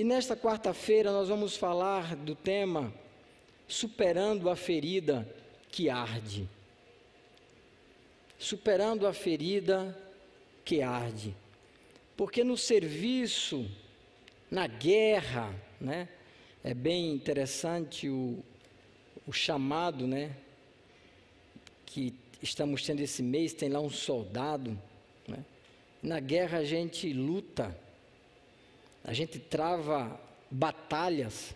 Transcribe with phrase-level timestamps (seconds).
[0.00, 2.90] E nesta quarta-feira nós vamos falar do tema
[3.68, 5.28] Superando a ferida
[5.70, 6.48] que arde.
[8.38, 9.94] Superando a ferida
[10.64, 11.36] que arde.
[12.16, 13.70] Porque no serviço,
[14.50, 16.08] na guerra, né?
[16.64, 18.42] É bem interessante o,
[19.26, 20.34] o chamado, né?
[21.84, 24.80] Que estamos tendo esse mês, tem lá um soldado,
[25.28, 25.44] né?
[26.02, 27.78] Na guerra a gente luta,
[29.04, 30.20] a gente trava
[30.50, 31.54] batalhas.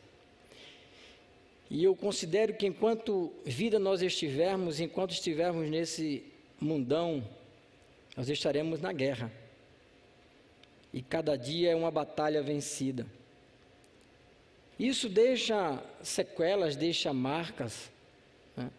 [1.71, 6.25] E eu considero que enquanto vida nós estivermos, enquanto estivermos nesse
[6.61, 7.27] mundão,
[8.17, 9.32] nós estaremos na guerra.
[10.93, 13.07] E cada dia é uma batalha vencida.
[14.79, 17.90] Isso deixa sequelas, deixa marcas.
[18.57, 18.71] Né?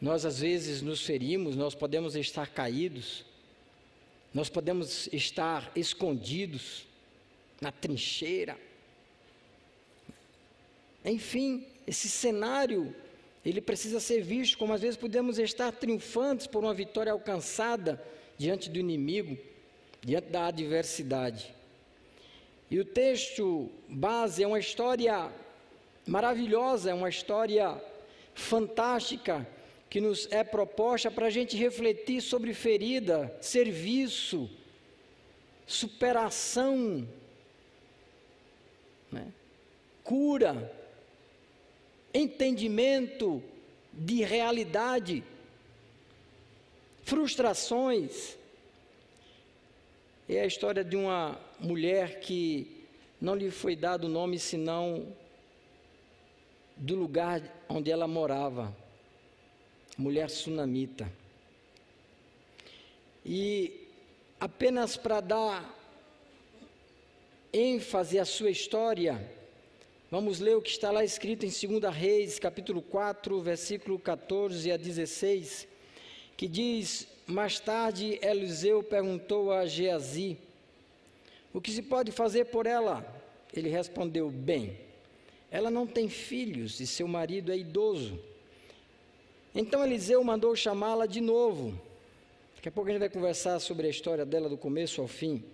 [0.00, 3.24] Nós às vezes nos ferimos, nós podemos estar caídos,
[4.34, 6.84] nós podemos estar escondidos
[7.60, 8.58] na trincheira.
[11.04, 12.94] Enfim, esse cenário
[13.44, 18.02] ele precisa ser visto como às vezes podemos estar triunfantes por uma vitória alcançada
[18.36, 19.38] diante do inimigo,
[20.00, 21.54] diante da adversidade.
[22.70, 25.30] E o texto base é uma história
[26.06, 27.80] maravilhosa, é uma história
[28.34, 29.46] fantástica
[29.94, 34.50] que nos é proposta para a gente refletir sobre ferida, serviço,
[35.68, 37.06] superação,
[39.12, 39.32] né?
[40.02, 40.74] cura,
[42.12, 43.40] entendimento
[43.92, 45.22] de realidade,
[47.04, 48.36] frustrações.
[50.28, 52.84] É a história de uma mulher que
[53.20, 55.06] não lhe foi dado nome senão
[56.76, 58.76] do lugar onde ela morava,
[59.96, 61.10] mulher sunamita.
[63.24, 63.88] E
[64.38, 65.74] apenas para dar
[67.52, 69.30] ênfase à sua história,
[70.10, 74.76] vamos ler o que está lá escrito em 2 Reis, capítulo 4, versículo 14 a
[74.76, 75.66] 16,
[76.36, 80.36] que diz: Mais tarde Eliseu perguntou a Geazi:
[81.54, 83.06] o que se pode fazer por ela?
[83.54, 84.76] Ele respondeu: Bem,
[85.52, 88.18] ela não tem filhos e seu marido é idoso.
[89.54, 91.78] Então Eliseu mandou chamá-la de novo.
[92.56, 95.44] Daqui a pouco a gente vai conversar sobre a história dela do começo ao fim.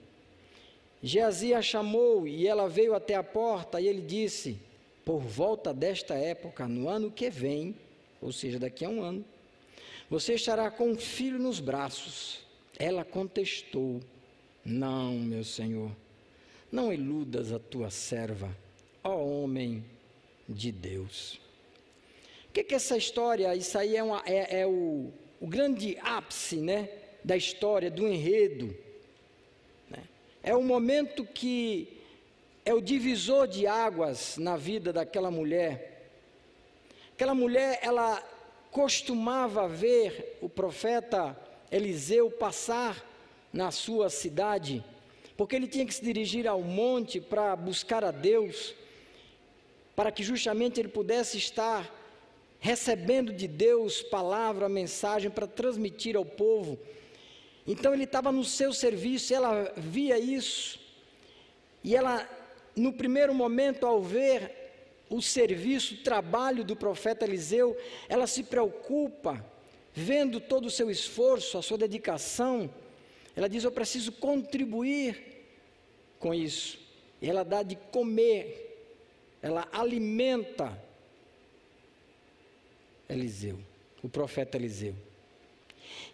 [1.02, 4.58] Geazi a chamou e ela veio até a porta e ele disse:
[5.04, 7.74] Por volta desta época, no ano que vem,
[8.20, 9.24] ou seja, daqui a um ano,
[10.08, 12.40] você estará com um filho nos braços.
[12.78, 14.00] Ela contestou:
[14.64, 15.90] não, meu Senhor,
[16.70, 18.54] não iludas a tua serva,
[19.02, 19.84] ó homem
[20.48, 21.40] de Deus.
[22.50, 26.56] O que, que essa história, isso aí é, uma, é, é o, o, grande ápice
[26.56, 26.88] né,
[27.22, 28.76] da história, do enredo.
[29.88, 30.02] Né?
[30.42, 31.96] É o momento que
[32.64, 36.10] é o divisor de águas na vida daquela mulher.
[37.12, 38.20] Aquela mulher, ela
[38.72, 41.38] costumava ver o profeta
[41.70, 43.00] Eliseu passar
[43.52, 44.84] na sua cidade,
[45.36, 48.74] porque ele tinha que se dirigir ao monte para buscar a Deus,
[49.94, 51.99] para que justamente ele pudesse estar
[52.60, 56.78] recebendo de Deus palavra, mensagem para transmitir ao povo.
[57.66, 60.78] Então ele estava no seu serviço, ela via isso,
[61.82, 62.28] e ela,
[62.76, 64.52] no primeiro momento, ao ver
[65.08, 67.76] o serviço, o trabalho do profeta Eliseu,
[68.08, 69.44] ela se preocupa,
[69.94, 72.70] vendo todo o seu esforço, a sua dedicação,
[73.34, 75.46] ela diz: Eu preciso contribuir
[76.18, 76.78] com isso.
[77.22, 78.78] E ela dá de comer,
[79.42, 80.89] ela alimenta
[83.12, 83.58] Eliseu,
[84.02, 84.94] o profeta Eliseu.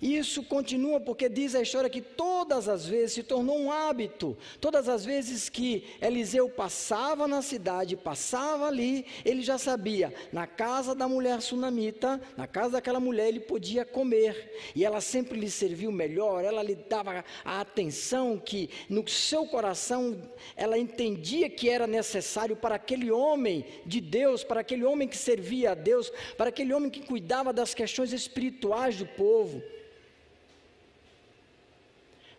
[0.00, 4.36] E isso continua porque diz a história que todas as vezes se tornou um hábito.
[4.60, 10.94] Todas as vezes que Eliseu passava na cidade, passava ali, ele já sabia, na casa
[10.94, 14.52] da mulher sunamita, na casa daquela mulher ele podia comer.
[14.74, 20.30] E ela sempre lhe serviu melhor, ela lhe dava a atenção que no seu coração
[20.56, 25.72] ela entendia que era necessário para aquele homem de Deus, para aquele homem que servia
[25.72, 29.62] a Deus, para aquele homem que cuidava das questões espirituais do povo.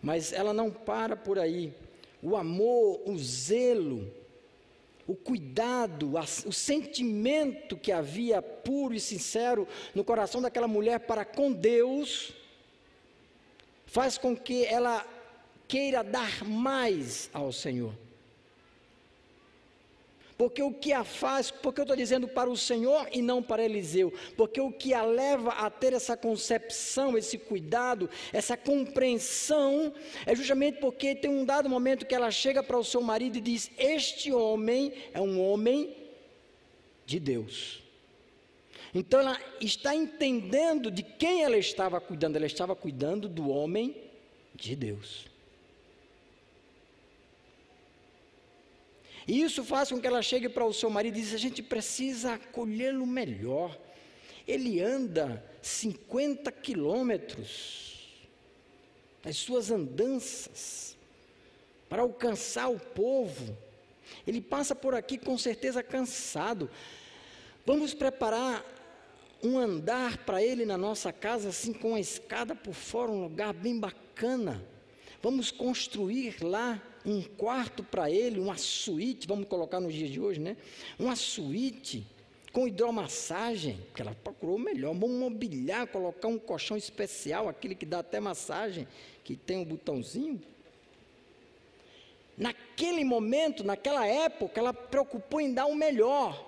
[0.08, 1.74] Mas ela não para por aí.
[2.24, 4.10] O amor, o zelo,
[5.06, 6.14] o cuidado,
[6.46, 12.32] o sentimento que havia puro e sincero no coração daquela mulher para com Deus,
[13.86, 15.06] faz com que ela
[15.68, 17.94] queira dar mais ao Senhor.
[20.38, 23.66] Porque o que a faz, porque eu estou dizendo para o Senhor e não para
[23.66, 29.92] Eliseu, porque o que a leva a ter essa concepção, esse cuidado, essa compreensão,
[30.28, 33.42] é justamente porque tem um dado momento que ela chega para o seu marido e
[33.42, 35.96] diz: Este homem é um homem
[37.04, 37.82] de Deus.
[38.94, 43.96] Então ela está entendendo de quem ela estava cuidando, ela estava cuidando do homem
[44.54, 45.26] de Deus.
[49.28, 51.62] E isso faz com que ela chegue para o seu marido e diz: a gente
[51.62, 53.78] precisa acolhê-lo melhor.
[54.48, 57.88] Ele anda 50 quilômetros
[59.22, 60.96] das suas andanças
[61.90, 63.58] para alcançar o povo.
[64.26, 66.70] Ele passa por aqui com certeza cansado.
[67.66, 68.66] Vamos preparar
[69.44, 73.54] um andar para ele na nossa casa, assim com a escada por fora, um lugar
[73.54, 74.66] bem bacana.
[75.22, 80.42] Vamos construir lá um quarto para ele, uma suíte, vamos colocar nos dias de hoje,
[80.42, 80.58] né?
[81.00, 82.06] Uma suíte
[82.52, 88.00] com hidromassagem, que ela procurou melhor, vamos mobiliar, colocar um colchão especial, aquele que dá
[88.00, 88.86] até massagem,
[89.24, 90.42] que tem um botãozinho.
[92.38, 96.46] Naquele momento, naquela época, ela preocupou em dar o melhor.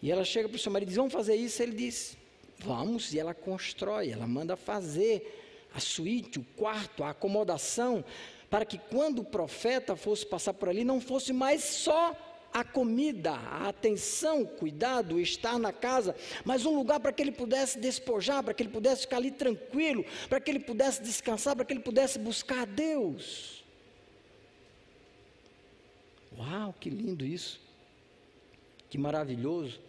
[0.00, 1.62] E ela chega para o seu marido e diz: Vamos fazer isso?
[1.62, 2.16] Ele diz:
[2.58, 3.12] Vamos.
[3.12, 5.41] E ela constrói, ela manda fazer
[5.74, 8.04] a suíte, o quarto, a acomodação,
[8.50, 12.14] para que quando o profeta fosse passar por ali, não fosse mais só
[12.52, 16.14] a comida, a atenção, o cuidado, o estar na casa,
[16.44, 20.04] mas um lugar para que ele pudesse despojar, para que ele pudesse ficar ali tranquilo,
[20.28, 23.64] para que ele pudesse descansar, para que ele pudesse buscar a Deus.
[26.38, 27.60] Uau, que lindo isso!
[28.90, 29.80] Que maravilhoso!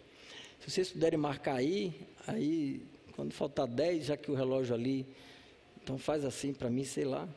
[0.60, 1.94] Se vocês puderem marcar aí,
[2.26, 2.80] aí
[3.14, 5.06] quando faltar 10, já que o relógio ali
[5.84, 7.28] então faz assim para mim, sei lá.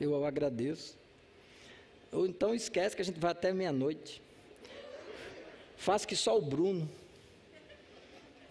[0.00, 0.96] Eu agradeço.
[2.10, 4.22] Ou então esquece que a gente vai até meia-noite.
[5.76, 6.88] Faz que só o Bruno.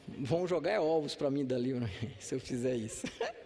[0.07, 1.73] Vão jogar ovos para mim dali,
[2.21, 3.07] se eu fizer isso.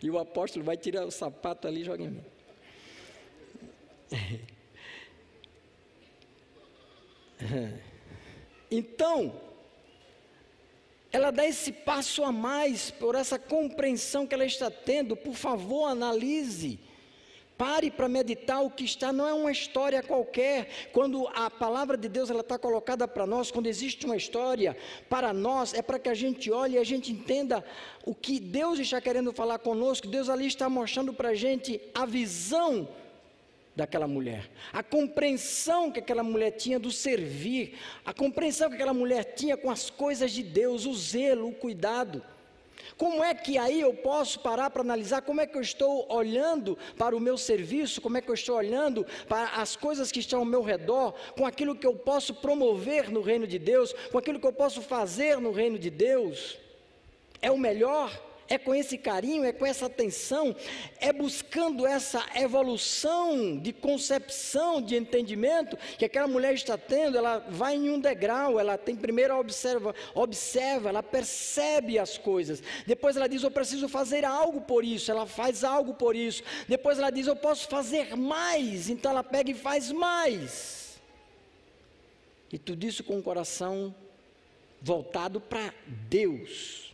[0.00, 2.24] E o apóstolo vai tirar o sapato ali e joga em mim.
[8.70, 9.40] Então,
[11.10, 15.16] ela dá esse passo a mais por essa compreensão que ela está tendo.
[15.16, 16.78] Por favor, analise.
[17.56, 20.68] Pare para meditar o que está, não é uma história qualquer.
[20.92, 24.76] Quando a palavra de Deus ela está colocada para nós, quando existe uma história
[25.08, 27.64] para nós, é para que a gente olhe e a gente entenda
[28.06, 30.06] o que Deus está querendo falar conosco.
[30.06, 32.88] Deus ali está mostrando para a gente a visão
[33.78, 39.22] daquela mulher, a compreensão que aquela mulher tinha do servir, a compreensão que aquela mulher
[39.22, 42.20] tinha com as coisas de Deus, o zelo, o cuidado.
[42.96, 46.76] Como é que aí eu posso parar para analisar como é que eu estou olhando
[46.96, 50.40] para o meu serviço, como é que eu estou olhando para as coisas que estão
[50.40, 54.40] ao meu redor, com aquilo que eu posso promover no reino de Deus, com aquilo
[54.40, 56.58] que eu posso fazer no reino de Deus?
[57.40, 58.27] É o melhor?
[58.48, 60.56] É com esse carinho, é com essa atenção,
[60.98, 67.18] é buscando essa evolução de concepção, de entendimento que aquela mulher está tendo.
[67.18, 72.62] Ela vai em um degrau, ela tem primeiro observa, observa, ela percebe as coisas.
[72.86, 75.10] Depois ela diz: Eu preciso fazer algo por isso.
[75.10, 76.42] Ela faz algo por isso.
[76.66, 78.88] Depois ela diz: Eu posso fazer mais.
[78.88, 80.98] Então ela pega e faz mais.
[82.50, 83.94] E tudo isso com o coração
[84.80, 85.74] voltado para
[86.08, 86.87] Deus.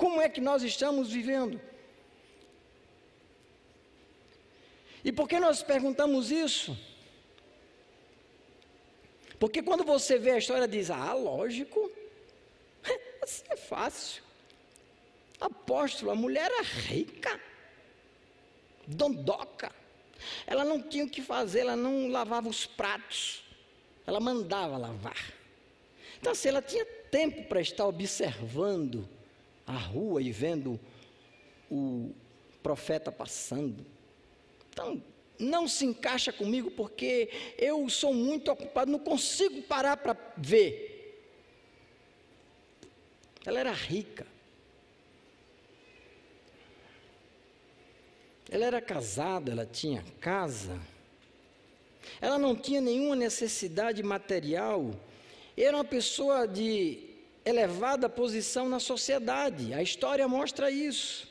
[0.00, 1.60] Como é que nós estamos vivendo?
[5.04, 6.74] E por que nós perguntamos isso?
[9.38, 11.92] Porque quando você vê a história, diz: Ah, lógico,
[13.22, 14.22] assim é fácil.
[15.38, 17.38] Apóstolo, a mulher era rica,
[18.86, 19.70] dondoca.
[20.46, 23.44] Ela não tinha o que fazer, ela não lavava os pratos,
[24.06, 25.34] ela mandava lavar.
[26.18, 29.06] Então, assim, ela tinha tempo para estar observando
[29.70, 30.78] a rua e vendo
[31.70, 32.12] o
[32.62, 33.86] profeta passando.
[34.68, 35.02] Então,
[35.38, 40.88] não se encaixa comigo porque eu sou muito ocupado, não consigo parar para ver.
[43.46, 44.26] Ela era rica.
[48.50, 50.78] Ela era casada, ela tinha casa.
[52.20, 54.90] Ela não tinha nenhuma necessidade material.
[55.56, 57.09] Era uma pessoa de
[57.44, 59.72] elevada posição na sociedade.
[59.72, 61.28] A história mostra isso.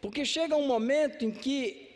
[0.00, 1.86] Porque chega um momento em que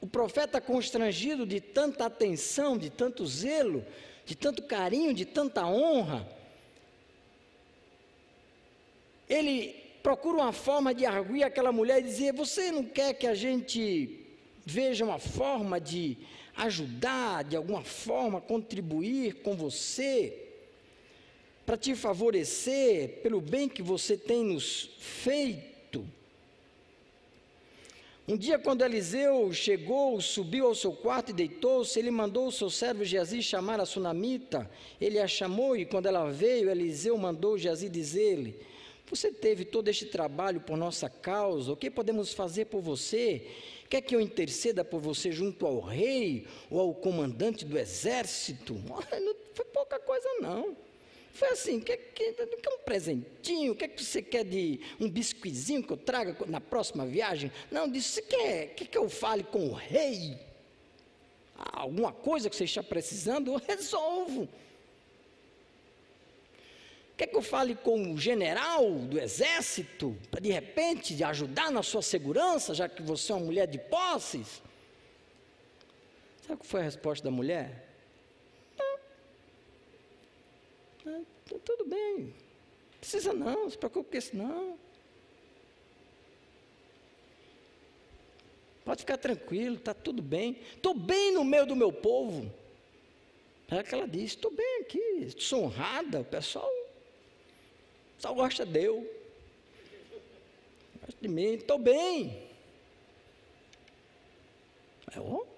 [0.00, 3.84] o profeta, constrangido de tanta atenção, de tanto zelo,
[4.24, 6.26] de tanto carinho, de tanta honra,
[9.28, 13.34] ele procura uma forma de arguir aquela mulher e dizer: Você não quer que a
[13.34, 14.26] gente
[14.64, 16.16] veja uma forma de
[16.56, 20.49] ajudar, de alguma forma contribuir com você,
[21.64, 26.04] para te favorecer pelo bem que você tem nos feito.
[28.30, 32.70] Um dia, quando Eliseu chegou, subiu ao seu quarto e deitou-se, ele mandou o seu
[32.70, 34.70] servo Geazi chamar a sunamita.
[35.00, 38.54] Ele a chamou e, quando ela veio, Eliseu mandou Geazi dizer-lhe:
[39.08, 43.48] Você teve todo este trabalho por nossa causa, o que podemos fazer por você?
[43.88, 48.74] Quer que eu interceda por você junto ao rei ou ao comandante do exército?
[49.10, 50.76] Não foi pouca coisa, não.
[51.32, 53.74] Foi assim, quer, quer, quer um presentinho?
[53.74, 57.50] Quer que você quer de um biscoizinho que eu traga na próxima viagem?
[57.70, 60.38] Não, disse, você quer, quer que eu fale com o rei?
[61.56, 64.48] Alguma coisa que você está precisando, eu resolvo.
[67.16, 72.00] Quer que eu fale com o general do exército, para de repente ajudar na sua
[72.00, 74.62] segurança, já que você é uma mulher de posses?
[76.46, 77.89] Sabe qual foi a resposta da mulher?
[81.48, 82.34] Tá tudo bem,
[83.00, 84.78] precisa não, se preocupe com isso não.
[88.84, 90.58] Pode ficar tranquilo, está tudo bem.
[90.74, 92.52] Estou bem no meio do meu povo.
[93.68, 96.70] É que ela disse: estou bem aqui, sou honrada, o pessoal
[98.18, 99.20] só gosta de eu.
[101.00, 102.48] Gosta de mim, estou bem.
[105.14, 105.49] É, ó.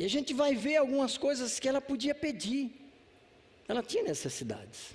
[0.00, 2.70] E a gente vai ver algumas coisas que ela podia pedir.
[3.68, 4.92] Ela tinha necessidades.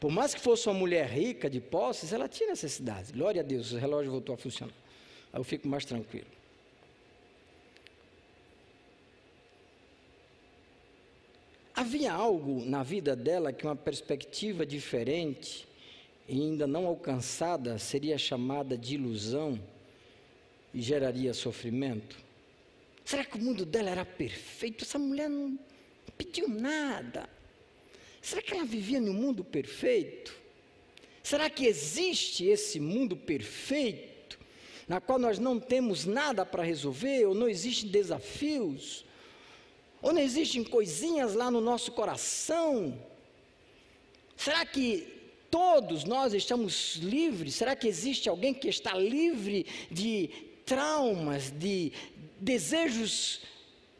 [0.00, 3.12] Por mais que fosse uma mulher rica, de posses, ela tinha necessidades.
[3.12, 4.74] Glória a Deus, o relógio voltou a funcionar.
[5.32, 6.26] Aí eu fico mais tranquilo.
[11.72, 15.68] Havia algo na vida dela que uma perspectiva diferente
[16.28, 19.56] e ainda não alcançada seria chamada de ilusão
[20.74, 22.31] e geraria sofrimento?
[23.04, 24.84] Será que o mundo dela era perfeito?
[24.84, 25.58] Essa mulher não
[26.16, 27.28] pediu nada.
[28.20, 30.34] Será que ela vivia no mundo perfeito?
[31.22, 34.38] Será que existe esse mundo perfeito,
[34.88, 39.04] na qual nós não temos nada para resolver, ou não existem desafios?
[40.00, 43.00] Ou não existem coisinhas lá no nosso coração?
[44.36, 45.06] Será que
[45.50, 47.54] todos nós estamos livres?
[47.54, 50.28] Será que existe alguém que está livre de
[50.64, 51.92] traumas, de
[52.42, 53.40] desejos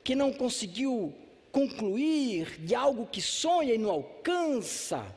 [0.05, 1.15] que não conseguiu
[1.51, 5.15] concluir, de algo que sonha e não alcança?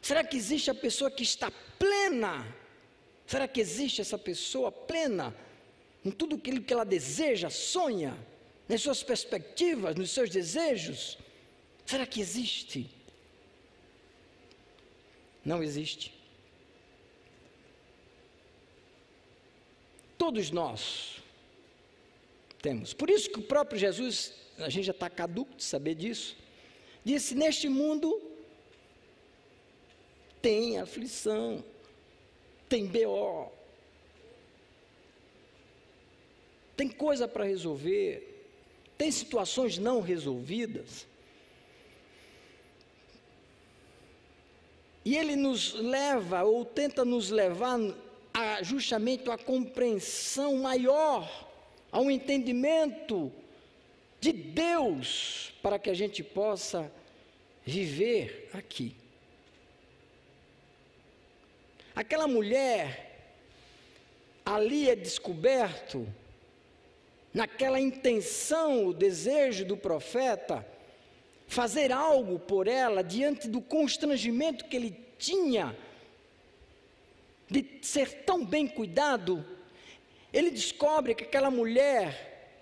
[0.00, 2.46] Será que existe a pessoa que está plena?
[3.26, 5.34] Será que existe essa pessoa plena
[6.04, 8.14] em tudo aquilo que ela deseja, sonha?
[8.68, 11.18] nas suas perspectivas, nos seus desejos?
[11.84, 12.90] Será que existe?
[15.44, 16.14] Não existe.
[20.16, 21.22] Todos nós
[22.64, 22.94] temos.
[22.94, 26.34] Por isso que o próprio Jesus, a gente já está caduco de saber disso,
[27.04, 28.08] disse: Neste mundo
[30.40, 31.62] tem aflição,
[32.66, 33.52] tem BO,
[36.74, 38.30] tem coisa para resolver.
[38.96, 41.06] Tem situações não resolvidas.
[45.04, 47.78] E ele nos leva, ou tenta nos levar
[48.32, 51.53] a, justamente a compreensão maior,
[51.94, 53.30] ao entendimento
[54.18, 56.90] de Deus, para que a gente possa
[57.64, 58.96] viver aqui.
[61.94, 63.38] Aquela mulher,
[64.44, 66.04] ali é descoberto
[67.32, 70.66] naquela intenção, o desejo do profeta,
[71.46, 75.76] fazer algo por ela diante do constrangimento que ele tinha
[77.48, 79.53] de ser tão bem cuidado,
[80.34, 82.58] ele descobre que aquela mulher,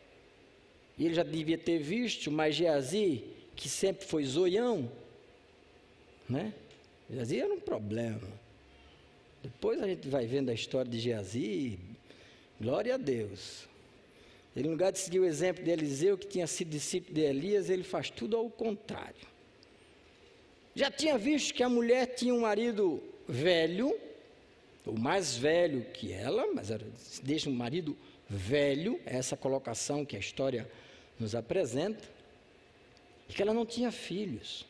[0.99, 3.25] e ele já devia ter visto, mas Geazi,
[3.57, 4.93] que sempre foi zoião,
[6.29, 6.53] né?
[7.11, 8.29] Geazi era um problema.
[9.43, 11.79] Depois a gente vai vendo a história de Geazi,
[12.61, 13.67] glória a Deus.
[14.55, 17.71] Ele, no lugar de seguir o exemplo de Eliseu, que tinha sido discípulo de Elias,
[17.71, 19.27] ele faz tudo ao contrário.
[20.75, 23.99] Já tinha visto que a mulher tinha um marido velho,
[24.85, 26.85] ou mais velho que ela, mas era,
[27.23, 27.97] deixa um marido
[28.29, 30.69] velho, é essa colocação que a história
[31.19, 32.03] nos apresenta,
[33.29, 34.67] e que ela não tinha filhos.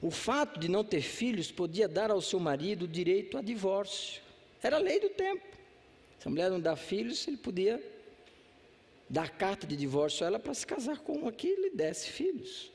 [0.00, 4.20] O fato de não ter filhos podia dar ao seu marido o direito a divórcio.
[4.60, 5.46] Era a lei do tempo.
[6.18, 7.80] Se a mulher não dá filhos, ele podia
[9.08, 12.71] dar carta de divórcio a ela para se casar com uma que lhe desse filhos.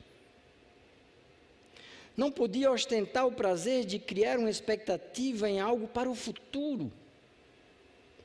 [2.18, 6.92] Não podia ostentar o prazer de criar uma expectativa em algo para o futuro.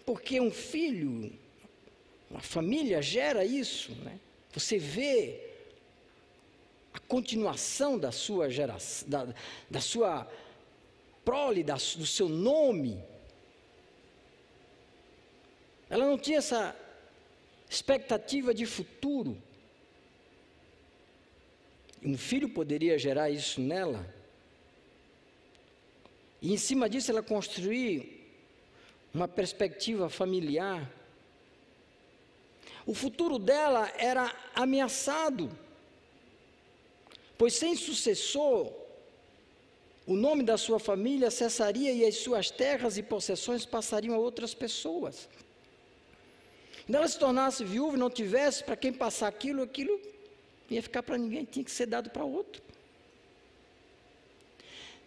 [0.06, 1.30] Porque um filho,
[2.30, 4.18] uma família gera isso, né?
[4.54, 5.40] Você vê
[6.94, 9.34] a continuação da sua geração, da,
[9.70, 10.26] da sua
[11.22, 12.98] prole, da, do seu nome.
[15.90, 16.74] Ela não tinha essa
[17.68, 19.36] expectativa de futuro.
[22.04, 24.04] Um filho poderia gerar isso nela.
[26.40, 28.20] E em cima disso ela construir
[29.14, 30.90] uma perspectiva familiar.
[32.84, 35.56] O futuro dela era ameaçado,
[37.38, 38.72] pois sem sucessor,
[40.04, 44.52] o nome da sua família cessaria e as suas terras e possessões passariam a outras
[44.52, 45.28] pessoas.
[46.84, 50.11] Quando ela se tornasse viúva e não tivesse para quem passar aquilo, aquilo
[50.76, 52.62] ia ficar para ninguém, tinha que ser dado para outro.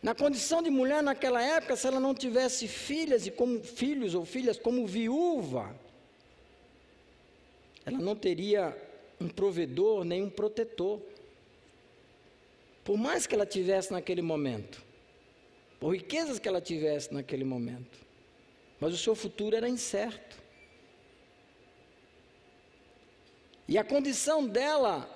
[0.01, 4.24] Na condição de mulher naquela época, se ela não tivesse filhas e como filhos ou
[4.24, 5.75] filhas como viúva,
[7.86, 8.77] ela não teria
[9.19, 11.01] um provedor nem um protetor.
[12.84, 14.84] Por mais que ela tivesse naquele momento,
[15.79, 18.00] por riquezas que ela tivesse naquele momento,
[18.79, 20.38] mas o seu futuro era incerto.
[23.67, 25.10] E a condição dela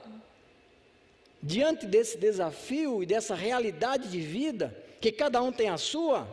[1.42, 6.28] diante desse desafio e dessa realidade de vida, que cada um tem a sua,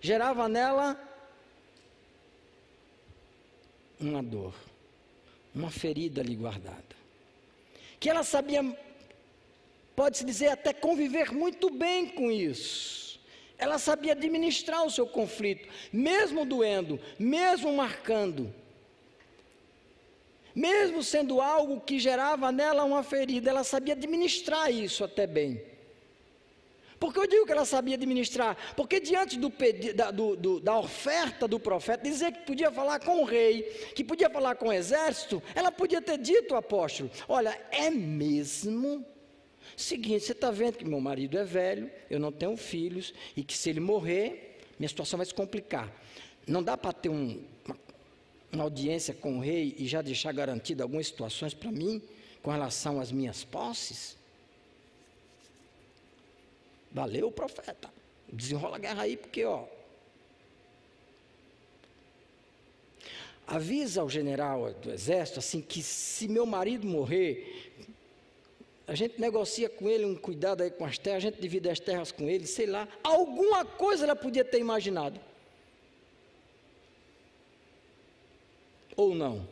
[0.00, 0.98] gerava nela
[4.00, 4.54] uma dor,
[5.54, 6.84] uma ferida ali guardada.
[8.00, 8.62] Que ela sabia,
[9.94, 13.20] pode-se dizer, até conviver muito bem com isso.
[13.58, 18.52] Ela sabia administrar o seu conflito, mesmo doendo, mesmo marcando
[20.56, 25.62] mesmo sendo algo que gerava nela uma ferida, ela sabia administrar isso até bem.
[26.98, 28.56] Por que eu digo que ela sabia administrar?
[28.74, 29.52] Porque diante do,
[29.94, 34.02] da, do, do, da oferta do profeta, dizer que podia falar com o rei, que
[34.02, 39.04] podia falar com o exército, ela podia ter dito ao apóstolo: Olha, é mesmo?
[39.76, 43.52] Seguinte, você está vendo que meu marido é velho, eu não tenho filhos, e que
[43.52, 45.92] se ele morrer, minha situação vai se complicar.
[46.46, 47.76] Não dá para ter um, uma
[48.52, 52.02] uma audiência com o rei e já deixar garantido algumas situações para mim
[52.42, 54.16] com relação às minhas posses?
[56.92, 57.90] Valeu, profeta.
[58.32, 59.64] Desenrola a guerra aí, porque, ó.
[63.46, 67.72] Avisa ao general do exército assim que se meu marido morrer,
[68.86, 71.78] a gente negocia com ele um cuidado aí com as terras, a gente divide as
[71.78, 72.88] terras com ele, sei lá.
[73.02, 75.20] Alguma coisa ela podia ter imaginado.
[78.96, 79.46] Ou não?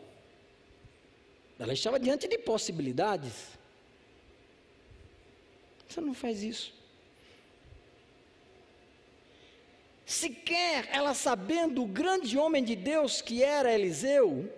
[1.58, 3.50] Ela estava diante de possibilidades.
[5.88, 6.72] Você não faz isso.
[10.06, 14.52] Sequer ela sabendo o grande homem de Deus que era Eliseu,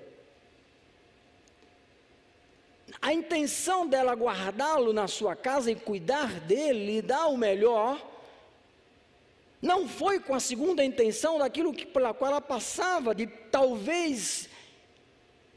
[3.00, 8.04] a intenção dela guardá-lo na sua casa e cuidar dele, lhe dar o melhor,
[9.60, 14.48] não foi com a segunda intenção daquilo que, pela qual ela passava, de talvez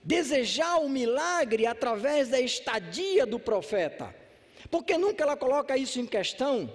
[0.03, 4.15] desejar o milagre através da estadia do profeta.
[4.69, 6.71] Porque nunca ela coloca isso em questão.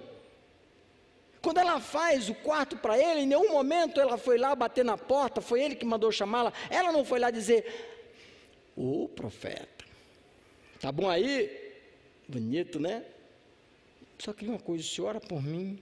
[1.41, 4.97] Quando ela faz o quarto para ele, em nenhum momento ela foi lá bater na
[4.97, 6.53] porta, foi ele que mandou chamá-la.
[6.71, 7.67] Ela não foi lá dizer:
[8.75, 9.85] Ô profeta,
[10.81, 11.75] tá bom aí?
[12.27, 13.05] Bonito, né?
[14.19, 15.79] Só que uma coisa, senhor ora por mim.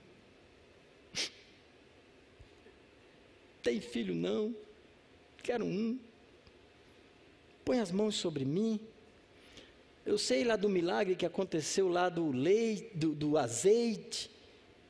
[3.62, 4.54] Tem filho não?
[5.42, 5.98] Quero um
[7.64, 8.80] põe as mãos sobre mim.
[10.04, 14.30] Eu sei lá do milagre que aconteceu lá do leite, do, do azeite.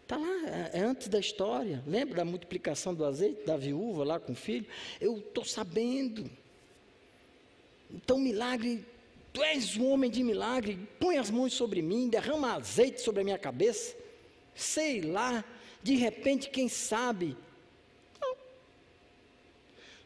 [0.02, 1.82] Está lá, é, é antes da história.
[1.87, 4.66] Lembra da multiplicação do azeite, da viúva lá com o filho?
[5.00, 6.30] Eu estou sabendo.
[7.90, 8.85] Então, milagre,
[9.32, 13.24] tu és um homem de milagre, põe as mãos sobre mim, derrama azeite sobre a
[13.24, 13.94] minha cabeça.
[14.54, 15.44] Sei lá,
[15.82, 17.37] de repente, quem sabe.
[18.18, 18.32] Não.
[18.32, 18.37] O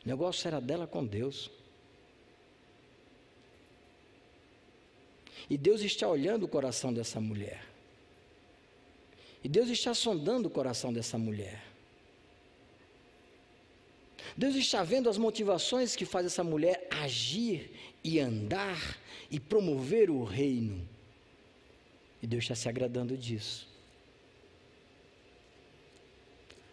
[0.04, 1.50] negócio era dela com Deus.
[5.48, 7.64] E Deus está olhando o coração dessa mulher.
[9.42, 11.62] E Deus está sondando o coração dessa mulher.
[14.36, 17.70] Deus está vendo as motivações que faz essa mulher agir
[18.02, 18.98] e andar
[19.30, 20.86] e promover o reino.
[22.22, 23.68] E Deus está se agradando disso.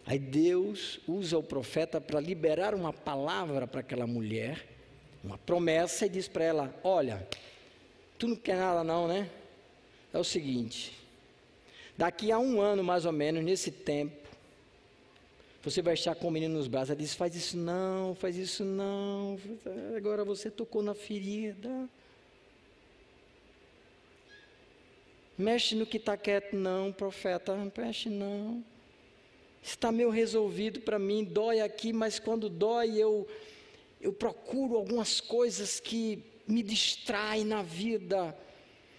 [0.06, 4.66] Aí Deus usa o profeta para liberar uma palavra para aquela mulher,
[5.22, 7.26] uma promessa, e diz para ela: Olha,
[8.18, 9.30] Tu não quer nada, não, né?
[10.12, 11.04] É o seguinte:
[11.96, 14.28] Daqui a um ano, mais ou menos, nesse tempo,
[15.62, 16.90] você vai estar com o menino nos braços.
[16.90, 19.38] Ela diz: faz isso não, faz isso não.
[19.96, 21.88] Agora você tocou na ferida.
[25.38, 27.56] Mexe no que está quieto, não, profeta.
[27.76, 28.62] Mexe não.
[29.62, 33.26] Está meio resolvido para mim, dói aqui, mas quando dói eu,
[34.00, 38.36] eu procuro algumas coisas que me distraem na vida.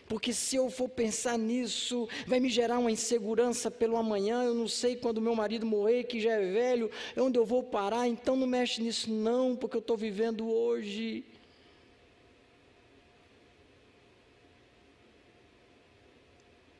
[0.07, 4.43] Porque se eu for pensar nisso, vai me gerar uma insegurança pelo amanhã.
[4.43, 8.07] Eu não sei quando meu marido morrer, que já é velho, onde eu vou parar.
[8.07, 11.23] Então não mexe nisso, não, porque eu estou vivendo hoje.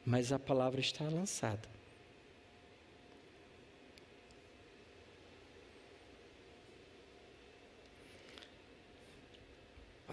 [0.05, 1.74] Mas a palavra está lançada.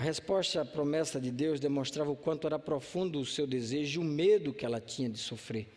[0.02, 4.04] A resposta à promessa de Deus demonstrava o quanto era profundo o seu desejo e
[4.04, 5.68] o medo que ela tinha de sofrer.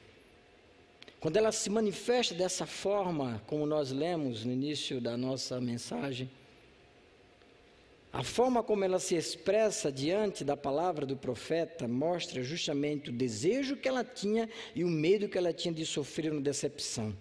[1.20, 6.28] Quando ela se manifesta dessa forma, como nós lemos no início da nossa mensagem,
[8.12, 13.78] a forma como ela se expressa diante da palavra do profeta mostra justamente o desejo
[13.78, 17.16] que ela tinha e o medo que ela tinha de sofrer uma decepção.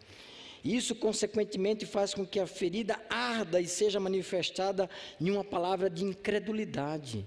[0.64, 4.88] Isso, consequentemente, faz com que a ferida arda e seja manifestada
[5.20, 7.26] em uma palavra de incredulidade.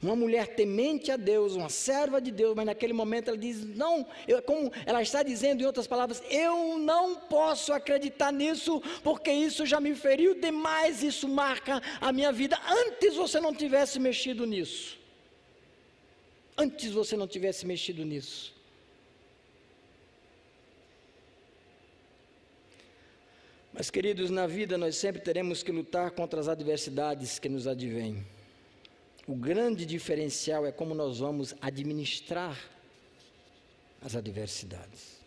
[0.00, 4.06] Uma mulher temente a Deus, uma serva de Deus, mas naquele momento ela diz: Não,
[4.26, 9.64] eu, como ela está dizendo em outras palavras, eu não posso acreditar nisso, porque isso
[9.66, 12.60] já me feriu demais, isso marca a minha vida.
[12.68, 14.98] Antes você não tivesse mexido nisso.
[16.56, 18.61] Antes você não tivesse mexido nisso.
[23.72, 28.24] Mas, queridos, na vida nós sempre teremos que lutar contra as adversidades que nos advêm.
[29.26, 32.58] O grande diferencial é como nós vamos administrar
[34.02, 35.22] as adversidades.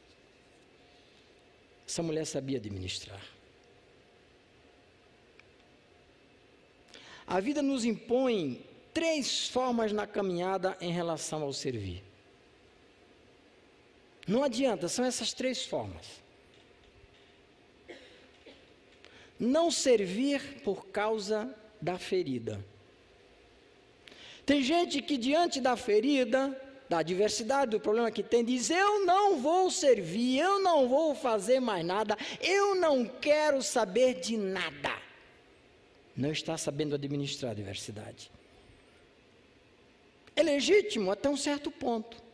[1.87, 3.21] Essa mulher sabia administrar.
[7.25, 12.03] A vida nos impõe três formas na caminhada em relação ao servir.
[14.27, 16.24] Não adianta, são essas três formas.
[19.39, 22.63] Não servir por causa da ferida.
[24.45, 29.39] Tem gente que diante da ferida, da adversidade, do problema que tem, diz: Eu não
[29.39, 34.91] vou servir, eu não vou fazer mais nada, eu não quero saber de nada.
[36.15, 38.31] Não está sabendo administrar a adversidade.
[40.35, 42.24] É legítimo até um certo ponto.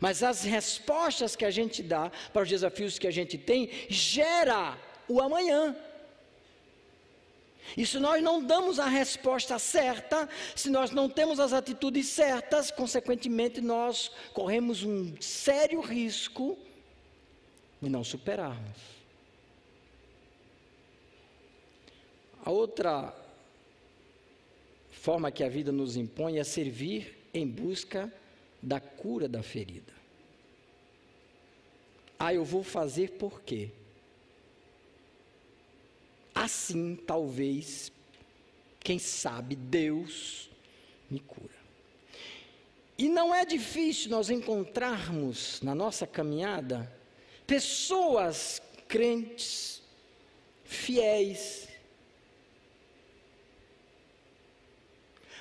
[0.00, 4.78] Mas as respostas que a gente dá para os desafios que a gente tem gera
[5.08, 5.74] o amanhã.
[7.76, 12.70] E se nós não damos a resposta certa, se nós não temos as atitudes certas,
[12.70, 16.56] consequentemente nós corremos um sério risco
[17.80, 18.78] de não superarmos.
[22.44, 23.14] A outra
[24.90, 28.12] forma que a vida nos impõe é servir em busca
[28.62, 29.92] da cura da ferida.
[32.18, 33.70] Ah, eu vou fazer por quê?
[36.34, 37.92] Assim, talvez,
[38.80, 40.50] quem sabe, Deus
[41.10, 41.58] me cura.
[42.96, 46.92] E não é difícil nós encontrarmos na nossa caminhada
[47.46, 49.80] pessoas crentes,
[50.64, 51.67] fiéis,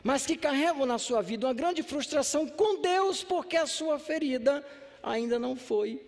[0.04, 4.66] mas que carregam na sua vida uma grande frustração com Deus, porque a sua ferida
[5.02, 6.02] ainda não foi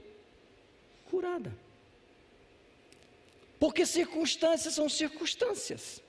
[1.09, 1.51] curada.
[3.59, 6.01] Porque circunstâncias são circunstâncias.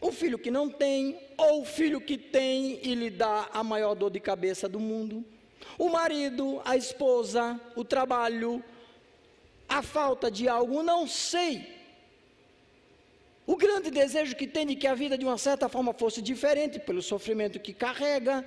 [0.00, 3.94] O filho que não tem, ou o filho que tem e lhe dá a maior
[3.94, 5.24] dor de cabeça do mundo.
[5.78, 8.62] O marido, a esposa, o trabalho,
[9.68, 11.81] a falta de algo, não sei.
[13.46, 16.78] O grande desejo que tem de que a vida de uma certa forma fosse diferente
[16.78, 18.44] pelo sofrimento que carrega.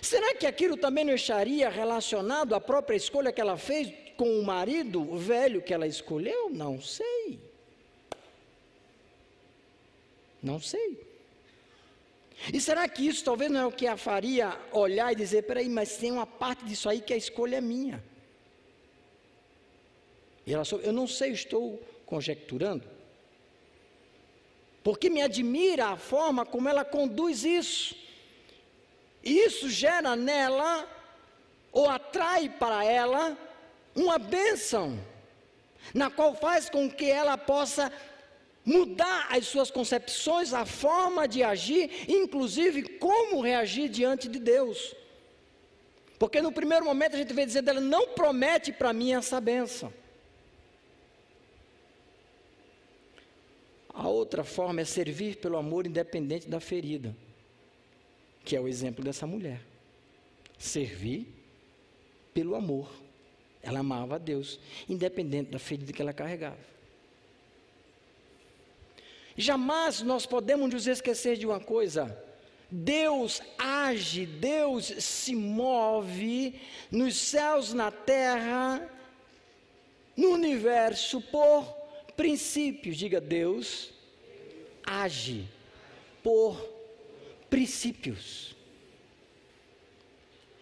[0.00, 4.44] Será que aquilo também não estaria relacionado à própria escolha que ela fez com o
[4.44, 6.48] marido velho que ela escolheu?
[6.50, 7.38] Não sei.
[10.42, 10.98] Não sei.
[12.52, 15.68] E será que isso talvez não é o que a faria olhar e dizer: peraí,
[15.68, 18.02] mas tem uma parte disso aí que a escolha é minha?
[20.46, 22.84] Eu não sei, estou conjecturando.
[24.82, 27.96] Porque me admira a forma como ela conduz isso.
[29.22, 30.86] E isso gera nela,
[31.72, 33.38] ou atrai para ela,
[33.94, 34.98] uma bênção.
[35.92, 37.92] na qual faz com que ela possa
[38.64, 44.94] mudar as suas concepções, a forma de agir, inclusive como reagir diante de Deus.
[46.18, 49.92] Porque no primeiro momento a gente vê dizendo, ela não promete para mim essa benção.
[53.94, 57.14] A outra forma é servir pelo amor independente da ferida,
[58.44, 59.60] que é o exemplo dessa mulher.
[60.58, 61.28] Servir
[62.34, 62.90] pelo amor.
[63.62, 66.58] Ela amava a Deus, independente da ferida que ela carregava.
[69.36, 72.20] Jamais nós podemos nos esquecer de uma coisa:
[72.68, 78.88] Deus age, Deus se move nos céus, na terra,
[80.16, 81.83] no universo por
[82.16, 82.96] princípios.
[82.96, 83.92] Diga, Deus
[84.86, 85.48] age
[86.22, 86.60] por
[87.48, 88.54] princípios.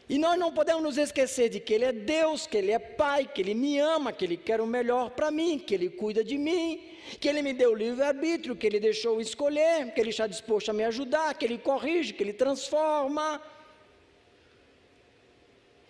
[0.09, 3.27] E nós não podemos nos esquecer de que Ele é Deus, que Ele é Pai,
[3.33, 6.37] que Ele me ama, que Ele quer o melhor para mim, que Ele cuida de
[6.37, 6.83] mim,
[7.19, 10.85] que Ele me deu livre-arbítrio, que Ele deixou escolher, que Ele está disposto a me
[10.85, 13.41] ajudar, que Ele corrige, que Ele transforma.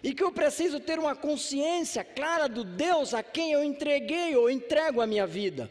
[0.02, 4.50] E que eu preciso ter uma consciência clara do Deus a quem eu entreguei ou
[4.50, 5.70] entrego a minha vida.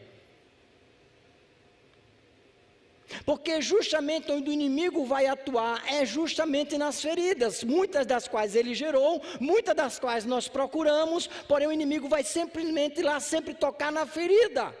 [3.26, 8.74] Porque justamente onde o inimigo vai atuar é justamente nas feridas, muitas das quais ele
[8.74, 14.06] gerou, muitas das quais nós procuramos, porém o inimigo vai simplesmente lá sempre tocar na
[14.06, 14.74] ferida.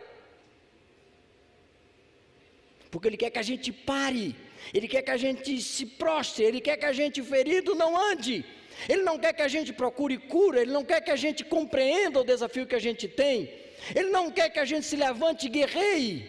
[2.90, 4.36] Porque ele quer que a gente pare,
[4.72, 8.44] ele quer que a gente se prostre, ele quer que a gente ferido não ande.
[8.88, 12.20] Ele não quer que a gente procure cura, ele não quer que a gente compreenda
[12.20, 13.52] o desafio que a gente tem.
[13.94, 16.26] Ele não quer que a gente se levante e guerreie.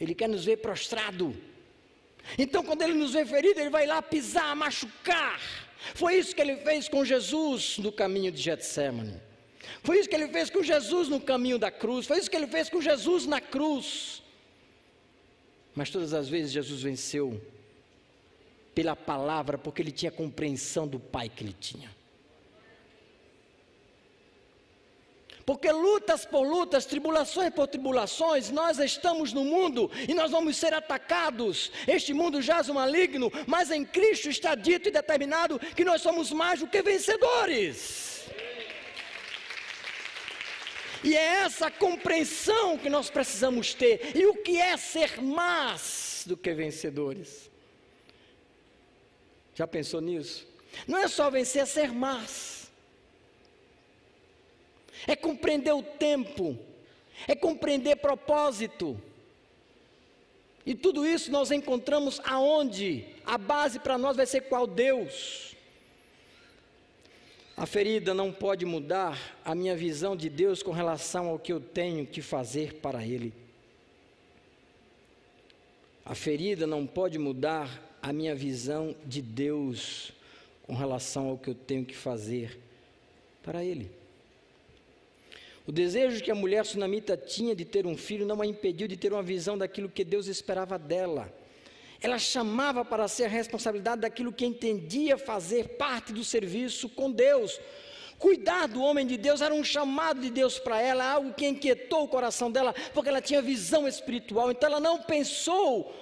[0.00, 1.36] Ele quer nos ver prostrado.
[2.36, 5.40] Então, quando ele nos vê ferido, ele vai lá pisar, machucar.
[5.94, 9.20] Foi isso que ele fez com Jesus no caminho de Getsemane.
[9.82, 12.06] Foi isso que ele fez com Jesus no caminho da cruz.
[12.06, 14.22] Foi isso que ele fez com Jesus na cruz.
[15.74, 17.40] Mas todas as vezes Jesus venceu
[18.78, 21.90] pela palavra, porque ele tinha compreensão do Pai que ele tinha.
[25.44, 30.72] Porque lutas por lutas, tribulações por tribulações, nós estamos no mundo e nós vamos ser
[30.72, 31.72] atacados.
[31.88, 36.30] Este mundo jaz o maligno, mas em Cristo está dito e determinado que nós somos
[36.30, 38.28] mais do que vencedores.
[41.02, 44.16] E é essa compreensão que nós precisamos ter.
[44.16, 47.48] E o que é ser mais do que vencedores?
[49.58, 50.46] Já pensou nisso?
[50.86, 52.58] Não é só vencer, é ser mais
[55.06, 56.58] é compreender o tempo,
[57.26, 59.00] é compreender propósito.
[60.66, 63.06] E tudo isso nós encontramos aonde?
[63.24, 65.56] A base para nós vai ser qual Deus.
[67.56, 71.60] A ferida não pode mudar a minha visão de Deus com relação ao que eu
[71.60, 73.32] tenho que fazer para Ele.
[76.04, 80.12] A ferida não pode mudar a minha visão de Deus
[80.62, 82.58] com relação ao que eu tenho que fazer
[83.42, 83.90] para Ele.
[85.66, 88.96] O desejo que a mulher sunamita tinha de ter um filho não a impediu de
[88.96, 91.30] ter uma visão daquilo que Deus esperava dela.
[92.00, 97.60] Ela chamava para ser a responsabilidade daquilo que entendia fazer parte do serviço com Deus.
[98.18, 102.04] Cuidar do homem de Deus era um chamado de Deus para ela, algo que inquietou
[102.04, 104.50] o coração dela, porque ela tinha visão espiritual.
[104.50, 105.94] Então ela não pensou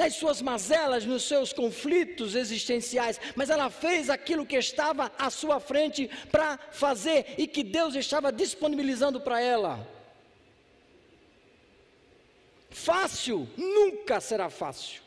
[0.00, 5.60] nas suas mazelas, nos seus conflitos existenciais, mas ela fez aquilo que estava à sua
[5.60, 9.86] frente para fazer e que Deus estava disponibilizando para ela.
[12.70, 15.02] Fácil nunca será fácil.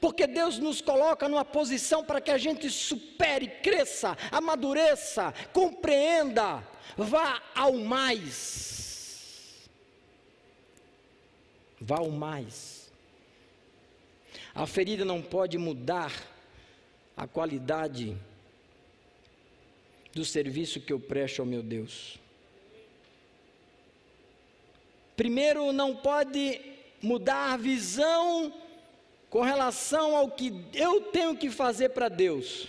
[0.00, 6.66] Porque Deus nos coloca numa posição para que a gente supere, cresça, amadureça, compreenda,
[6.96, 9.68] vá ao mais.
[11.78, 12.77] Vá ao mais.
[14.58, 16.12] A ferida não pode mudar
[17.16, 18.16] a qualidade
[20.12, 22.18] do serviço que eu presto ao meu Deus.
[25.16, 26.60] Primeiro, não pode
[27.00, 28.52] mudar a visão
[29.30, 32.66] com relação ao que eu tenho que fazer para Deus.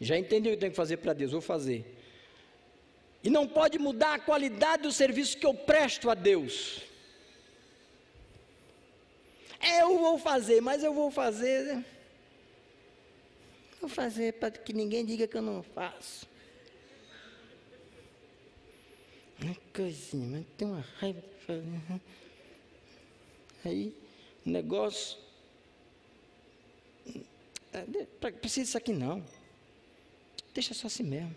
[0.00, 1.84] Já entendi o que eu tenho que fazer para Deus, vou fazer.
[3.22, 6.88] E não pode mudar a qualidade do serviço que eu presto a Deus.
[9.60, 11.84] Eu vou fazer, mas eu vou fazer.
[13.80, 16.26] Vou fazer para que ninguém diga que eu não faço.
[19.42, 22.00] Uma coisinha, mas tem uma raiva de fazer.
[23.64, 23.96] Aí,
[24.44, 25.18] o negócio.
[27.72, 29.24] É, precisa disso aqui não.
[30.52, 31.34] Deixa só assim mesmo.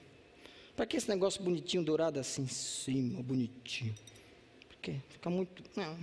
[0.76, 3.96] Para que esse negócio bonitinho, dourado assim em cima, bonitinho?
[4.84, 5.64] porque fica muito.
[5.78, 5.98] Não.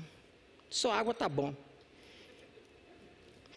[0.70, 1.54] Só água tá bom.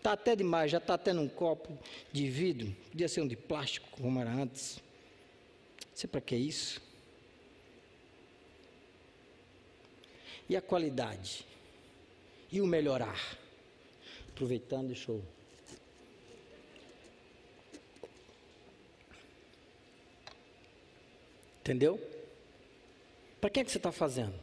[0.04, 1.80] Tá até demais, já tá até num copo
[2.12, 4.82] de vidro, podia ser um de plástico, como era antes.
[5.88, 6.82] Não sei para que isso.
[10.50, 11.46] E a qualidade?
[12.52, 13.38] E o melhorar?
[14.28, 15.24] Aproveitando, deixa eu.
[21.62, 21.98] Entendeu?
[23.40, 24.38] Para que, é que você está fazendo?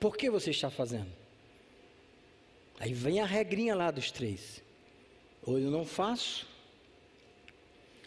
[0.00, 1.23] Por que você está fazendo?
[2.78, 4.62] Aí vem a regrinha lá dos três.
[5.42, 6.46] Ou eu não faço,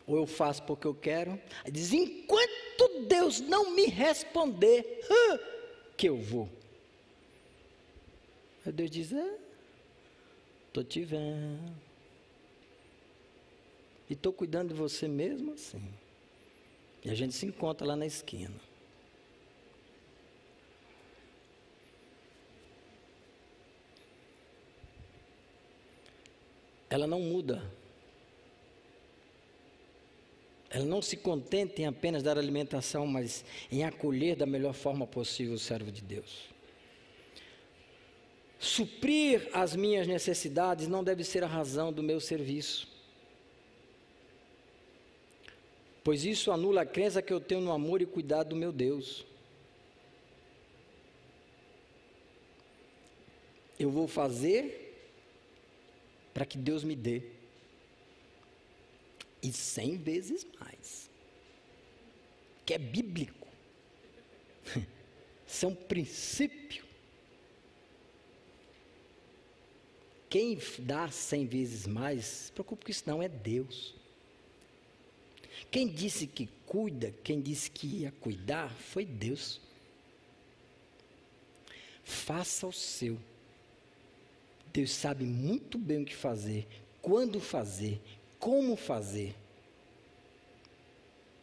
[0.05, 1.39] ou eu faço porque eu quero.
[1.63, 5.01] Aí diz: enquanto Deus não me responder,
[5.95, 6.49] que eu vou.
[8.65, 9.37] Aí Deus diz: é,
[10.67, 11.75] estou te vendo.
[14.09, 15.83] E estou cuidando de você mesmo assim.
[17.03, 18.66] E a gente se encontra lá na esquina.
[26.89, 27.63] Ela não muda.
[30.69, 35.53] Ela não se contenta em apenas dar alimentação, mas em acolher da melhor forma possível
[35.53, 36.49] o servo de Deus.
[38.59, 42.87] Suprir as minhas necessidades não deve ser a razão do meu serviço.
[46.03, 49.25] Pois isso anula a crença que eu tenho no amor e cuidado do meu Deus.
[53.79, 54.86] Eu vou fazer
[56.37, 57.23] para que Deus me dê.
[59.41, 61.09] E cem vezes mais.
[62.63, 63.47] Que é bíblico.
[65.47, 66.85] Isso é um princípio.
[70.29, 73.95] Quem dá cem vezes mais, se preocupe com isso não, é Deus.
[75.71, 79.59] Quem disse que cuida, quem disse que ia cuidar, foi Deus.
[82.03, 83.17] Faça o seu.
[84.73, 86.67] Deus sabe muito bem o que fazer,
[87.01, 88.01] quando fazer,
[88.39, 89.35] como fazer.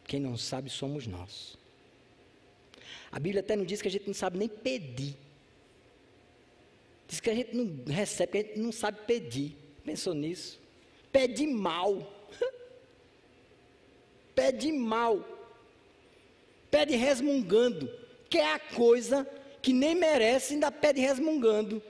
[0.06, 1.56] Quem não sabe somos nós.
[3.10, 5.16] A Bíblia até não diz que a gente não sabe nem pedir.
[7.08, 9.56] Diz que a gente não recebe, que a gente não sabe pedir.
[9.84, 10.60] Pensou nisso?
[11.12, 12.12] Pede mal.
[14.34, 15.24] Pede mal.
[16.70, 17.88] Pede resmungando.
[18.28, 19.24] Quer a coisa
[19.62, 21.82] que nem merece, ainda pede resmungando.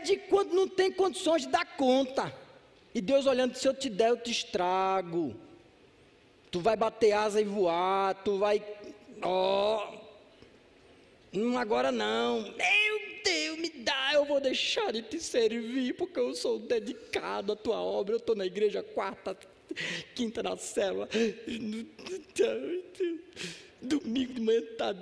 [0.00, 2.34] Pede quando não tem condições de dar conta.
[2.94, 5.34] E Deus olhando, se eu te der, eu te estrago.
[6.50, 8.62] Tu vai bater asa e voar, tu vai.
[9.22, 9.94] Ó.
[11.32, 12.42] Oh, agora não.
[12.42, 17.56] Meu Deus, me dá, eu vou deixar de te servir, porque eu sou dedicado à
[17.56, 18.14] tua obra.
[18.14, 19.36] Eu estou na igreja quarta,
[20.14, 21.08] quinta na célula.
[23.80, 24.94] Domingo de manhã tá.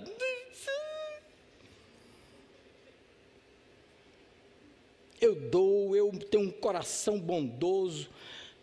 [5.20, 8.08] Eu dou, eu tenho um coração bondoso.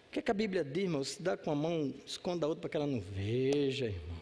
[0.07, 1.03] O que, é que a Bíblia diz, irmão?
[1.03, 4.15] Se dá com a mão, esconda a outra para que ela não veja, irmão.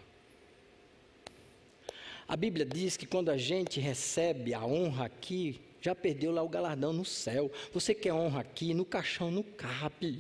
[2.27, 6.49] A Bíblia diz que quando a gente recebe a honra aqui, já perdeu lá o
[6.49, 7.51] galardão no céu.
[7.73, 10.19] Você quer honra aqui, no caixão não cabe.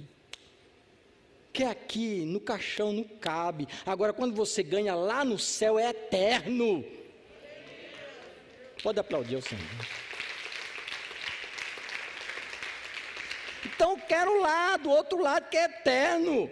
[1.53, 3.67] Quer aqui, no caixão não cabe.
[3.85, 6.83] Agora, quando você ganha lá no céu, é eterno.
[8.81, 9.63] Pode aplaudir o Senhor.
[13.83, 16.49] Então quero lá, do outro lado que é eterno.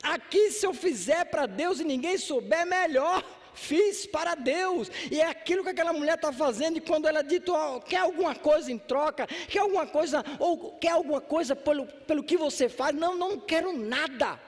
[0.00, 3.24] Aqui, se eu fizer para Deus e ninguém souber, melhor.
[3.52, 6.78] Fiz para Deus, e é aquilo que aquela mulher está fazendo.
[6.78, 10.92] E quando ela diz: oh, quer alguma coisa em troca, quer alguma coisa, ou quer
[10.92, 14.40] alguma coisa pelo, pelo que você faz, não, não quero nada,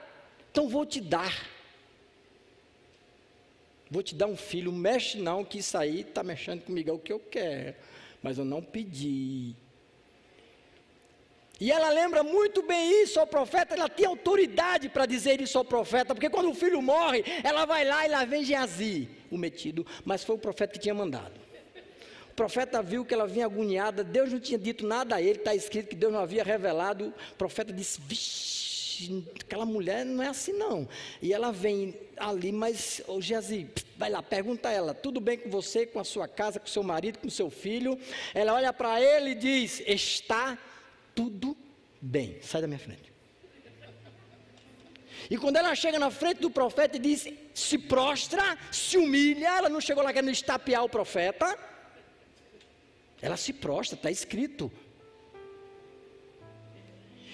[0.49, 1.45] então vou te dar.
[3.91, 6.97] Vou te dar um filho, mexe não, que isso aí está mexendo comigo, é o
[6.97, 7.75] que eu quero,
[8.23, 9.55] mas eu não pedi.
[11.59, 15.63] E ela lembra muito bem isso ao profeta, ela tinha autoridade para dizer isso ao
[15.63, 19.85] profeta, porque quando o filho morre, ela vai lá e lá vem Geazi, o metido,
[20.03, 21.45] mas foi o profeta que tinha mandado.
[22.29, 25.55] O profeta viu que ela vinha agoniada, Deus não tinha dito nada a ele, está
[25.55, 27.13] escrito que Deus não havia revelado.
[27.31, 30.85] O profeta disse: Vixe, aquela mulher não é assim não.
[31.21, 35.49] E ela vem ali, mas, ô Geazi, vai lá, pergunta a ela: tudo bem com
[35.49, 37.97] você, com a sua casa, com o seu marido, com o seu filho?
[38.33, 40.57] Ela olha para ele e diz: Está
[41.15, 41.57] tudo
[42.01, 43.15] bem, sai da minha frente.
[45.29, 49.69] E quando ela chega na frente do profeta e diz, se prostra, se humilha, ela
[49.69, 51.57] não chegou lá querendo estapear o profeta.
[53.21, 54.71] Ela se prostra, está escrito.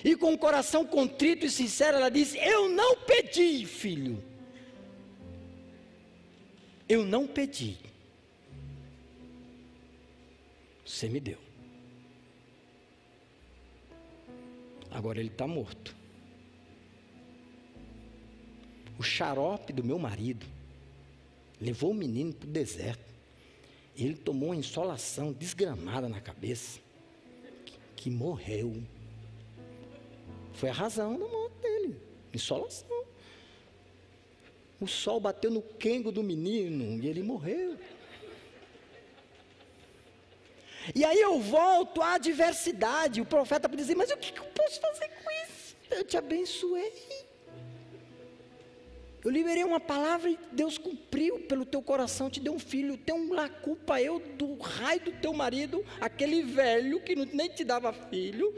[0.03, 4.23] E com o coração contrito e sincero, ela diz: Eu não pedi, filho.
[6.87, 7.77] Eu não pedi.
[10.85, 11.50] Você me deu.
[14.91, 15.95] Agora ele está morto.
[18.99, 20.45] O xarope do meu marido
[21.59, 23.11] levou o menino para o deserto.
[23.95, 26.79] Ele tomou uma insolação desgramada na cabeça,
[27.95, 28.83] que, morreu.
[30.53, 31.95] Foi a razão da morte dele,
[32.33, 33.05] insolação.
[34.79, 37.77] O sol bateu no quengo do menino e ele morreu.
[40.95, 43.21] E aí eu volto à adversidade.
[43.21, 45.75] O profeta dizer: Mas o que eu posso fazer com isso?
[45.89, 46.93] Eu te abençoei.
[49.23, 52.97] Eu liberei uma palavra e Deus cumpriu pelo teu coração, te deu um filho.
[52.97, 57.93] Tem uma culpa eu do raio do teu marido, aquele velho que nem te dava
[57.93, 58.53] filho.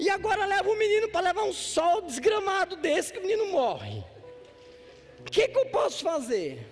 [0.00, 4.02] E agora leva o menino para levar um sol desgramado desse que o menino morre.
[5.20, 6.66] O que, que eu posso fazer?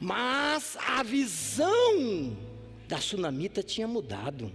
[0.00, 2.36] Mas a visão
[2.88, 4.50] da sunamita tinha mudado.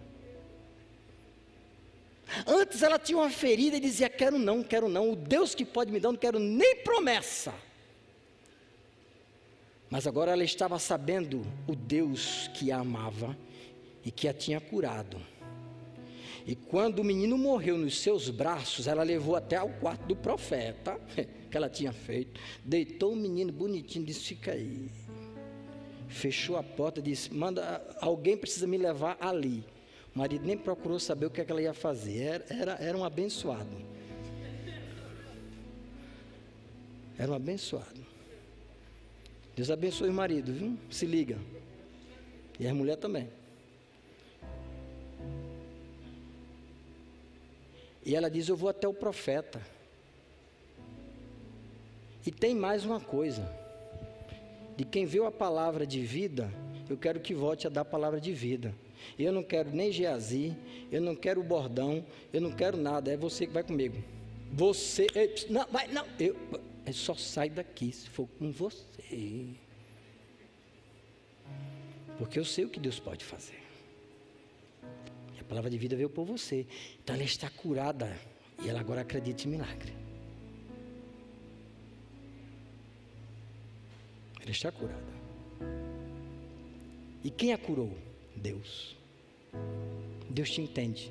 [2.48, 5.12] Antes ela tinha uma ferida e dizia: Quero não, quero não.
[5.12, 7.54] O Deus que pode me dar, não quero nem promessa.
[9.90, 13.38] Mas agora ela estava sabendo o Deus que a amava
[14.04, 15.22] e que a tinha curado.
[16.48, 21.00] E quando o menino morreu nos seus braços, ela levou até ao quarto do profeta,
[21.50, 24.90] que ela tinha feito, deitou o menino bonitinho, disse: Fica aí.
[26.14, 29.66] Fechou a porta, disse: Manda, alguém precisa me levar ali.
[30.16, 32.22] O marido nem procurou saber o que, é que ela ia fazer.
[32.22, 33.76] Era, era, era um abençoado.
[37.18, 38.06] Era um abençoado.
[39.56, 40.78] Deus abençoe o marido, viu?
[40.90, 41.40] Se liga.
[42.60, 43.28] E a mulher também.
[48.06, 49.60] E ela diz: Eu vou até o profeta.
[52.24, 53.63] E tem mais uma coisa:
[54.76, 56.52] de quem viu a palavra de vida,
[56.90, 58.74] eu quero que volte a dar a palavra de vida.
[59.18, 60.56] Eu não quero nem Geazi,
[60.92, 63.12] eu não quero o bordão, eu não quero nada.
[63.12, 63.98] É você que vai comigo.
[64.52, 65.08] Você,
[65.50, 66.36] não, vai, não, eu,
[66.86, 69.48] eu só sai daqui se for com você.
[72.18, 73.62] Porque eu sei o que Deus pode fazer.
[75.40, 76.66] A palavra de vida veio por você.
[77.04, 78.16] Então ela está curada
[78.64, 80.03] e ela agora acredita em milagre.
[84.44, 85.14] Ela está curada.
[87.24, 87.98] E quem a curou?
[88.36, 88.98] Deus.
[90.30, 91.10] Deus te entende.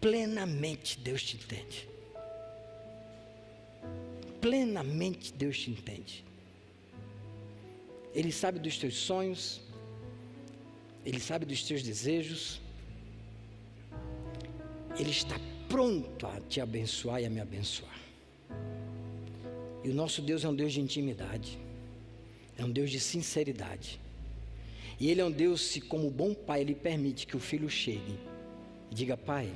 [0.00, 1.88] Plenamente Deus te entende.
[4.40, 6.24] Plenamente Deus te entende.
[8.14, 9.62] Ele sabe dos teus sonhos,
[11.04, 12.60] Ele sabe dos teus desejos,
[14.98, 15.36] Ele está
[15.68, 18.09] pronto a te abençoar e a me abençoar.
[19.82, 21.58] E o nosso Deus é um Deus de intimidade,
[22.58, 24.00] é um Deus de sinceridade.
[24.98, 28.18] E Ele é um Deus que, como bom pai, Ele permite que o filho chegue
[28.90, 29.50] e diga: Pai,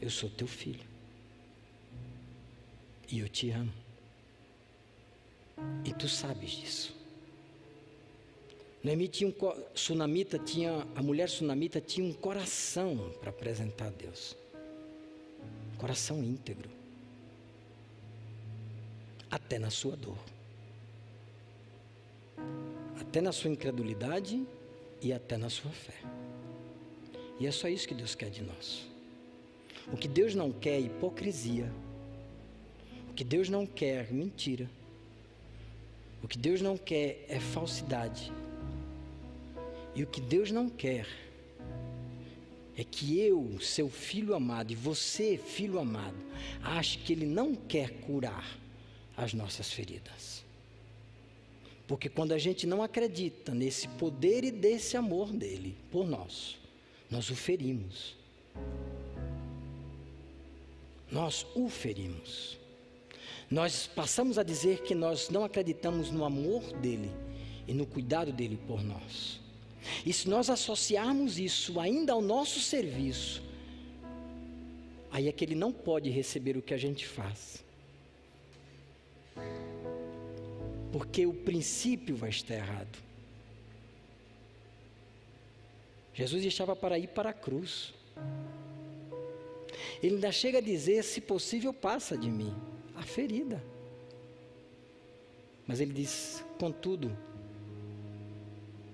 [0.00, 0.88] eu sou teu filho
[3.10, 3.72] e eu te amo.
[5.84, 6.96] E tu sabes disso.
[8.82, 9.34] Noemi tinha um
[9.74, 14.36] sunamita tinha a mulher sunamita tinha um coração para apresentar a Deus.
[15.78, 16.68] Coração íntegro.
[19.30, 20.18] Até na sua dor
[23.08, 24.46] até na sua incredulidade
[25.00, 25.94] e até na sua fé.
[27.40, 28.86] E é só isso que Deus quer de nós.
[29.90, 31.72] O que Deus não quer é hipocrisia.
[33.08, 34.68] O que Deus não quer é mentira.
[36.22, 38.30] O que Deus não quer é falsidade.
[39.94, 41.06] E o que Deus não quer
[42.78, 46.16] é que eu, seu filho amado, e você, filho amado,
[46.62, 48.56] ache que Ele não quer curar
[49.16, 50.44] as nossas feridas.
[51.88, 56.56] Porque quando a gente não acredita nesse poder e desse amor dele por nós,
[57.10, 58.14] nós o ferimos.
[61.10, 62.56] Nós o ferimos.
[63.50, 67.10] Nós passamos a dizer que nós não acreditamos no amor dele
[67.66, 69.40] e no cuidado dele por nós.
[70.04, 73.42] E se nós associarmos isso ainda ao nosso serviço,
[75.10, 77.64] aí é que ele não pode receber o que a gente faz.
[80.92, 82.98] porque o princípio vai estar errado.
[86.14, 87.94] Jesus estava para ir para a cruz.
[90.02, 92.54] Ele ainda chega a dizer: se possível, passa de mim
[92.96, 93.62] a ferida.
[95.66, 97.16] Mas ele diz: contudo,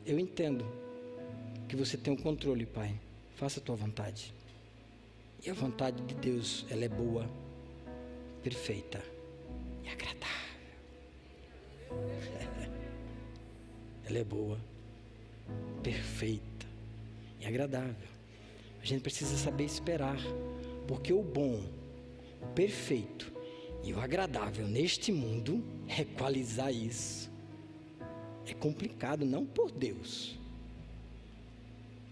[0.07, 0.65] eu entendo
[1.69, 2.95] que você tem o um controle, Pai.
[3.37, 4.33] Faça a tua vontade.
[5.45, 7.29] E a vontade de Deus, ela é boa,
[8.43, 9.03] perfeita
[9.83, 10.35] e agradável.
[14.07, 14.61] Ela é boa,
[15.83, 16.67] perfeita
[17.41, 18.09] e agradável.
[18.83, 20.19] A gente precisa saber esperar,
[20.87, 21.65] porque o bom,
[22.43, 23.33] o perfeito
[23.83, 27.31] e o agradável neste mundo é equalizar isso.
[28.47, 30.37] É complicado, não por Deus,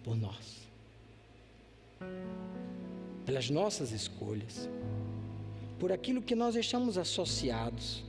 [0.02, 0.62] por nós,
[3.26, 4.68] pelas nossas escolhas,
[5.78, 8.02] por aquilo que nós estamos associados,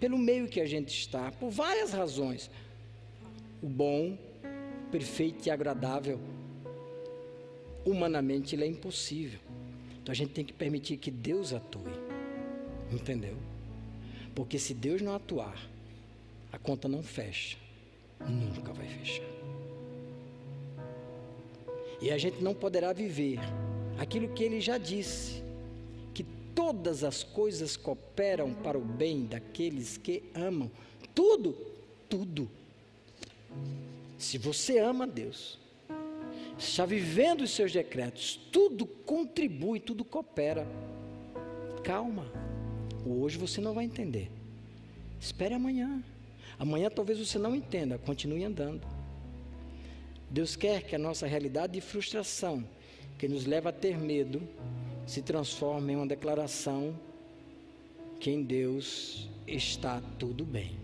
[0.00, 2.50] pelo meio que a gente está, por várias razões.
[3.62, 4.16] O bom,
[4.90, 6.20] perfeito e agradável,
[7.84, 9.40] humanamente ele é impossível.
[10.02, 11.92] Então a gente tem que permitir que Deus atue.
[12.90, 13.36] Entendeu?
[14.34, 15.68] Porque se Deus não atuar,
[16.50, 17.58] a conta não fecha.
[18.26, 19.24] Nunca vai fechar.
[22.00, 23.38] E a gente não poderá viver
[23.98, 25.42] aquilo que ele já disse,
[26.14, 30.70] que todas as coisas cooperam para o bem daqueles que amam.
[31.14, 31.56] Tudo,
[32.08, 32.48] tudo.
[34.16, 35.58] Se você ama Deus,
[36.58, 40.66] está vivendo os seus decretos, tudo contribui, tudo coopera.
[41.82, 42.30] Calma,
[43.04, 44.30] hoje você não vai entender.
[45.20, 46.02] Espere amanhã.
[46.58, 48.86] Amanhã talvez você não entenda, continue andando.
[50.30, 52.64] Deus quer que a nossa realidade de frustração,
[53.16, 54.42] que nos leva a ter medo,
[55.06, 56.98] se transforme em uma declaração
[58.20, 60.76] que em Deus está tudo bem.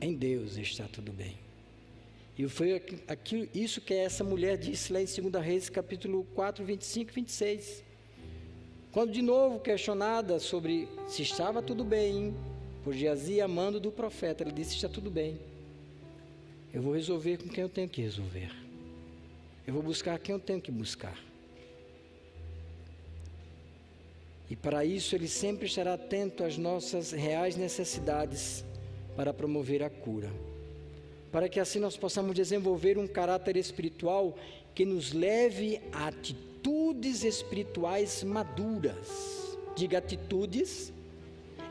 [0.00, 1.36] Em Deus está tudo bem.
[2.36, 7.10] E foi aquilo, isso que essa mulher disse lá em 2 Reis, capítulo 4, 25
[7.10, 7.84] e 26.
[8.92, 12.34] Quando de novo questionada sobre se estava tudo bem,
[12.88, 15.38] por Geazi amando do profeta, ela disse: Está tudo bem.
[16.72, 18.50] Eu vou resolver com quem eu tenho que resolver.
[19.66, 21.14] Eu vou buscar quem eu tenho que buscar.
[24.48, 28.64] E para isso ele sempre estará atento às nossas reais necessidades
[29.14, 30.30] para promover a cura
[31.30, 34.34] para que assim nós possamos desenvolver um caráter espiritual
[34.74, 39.58] que nos leve a atitudes espirituais maduras.
[39.76, 40.90] Diga atitudes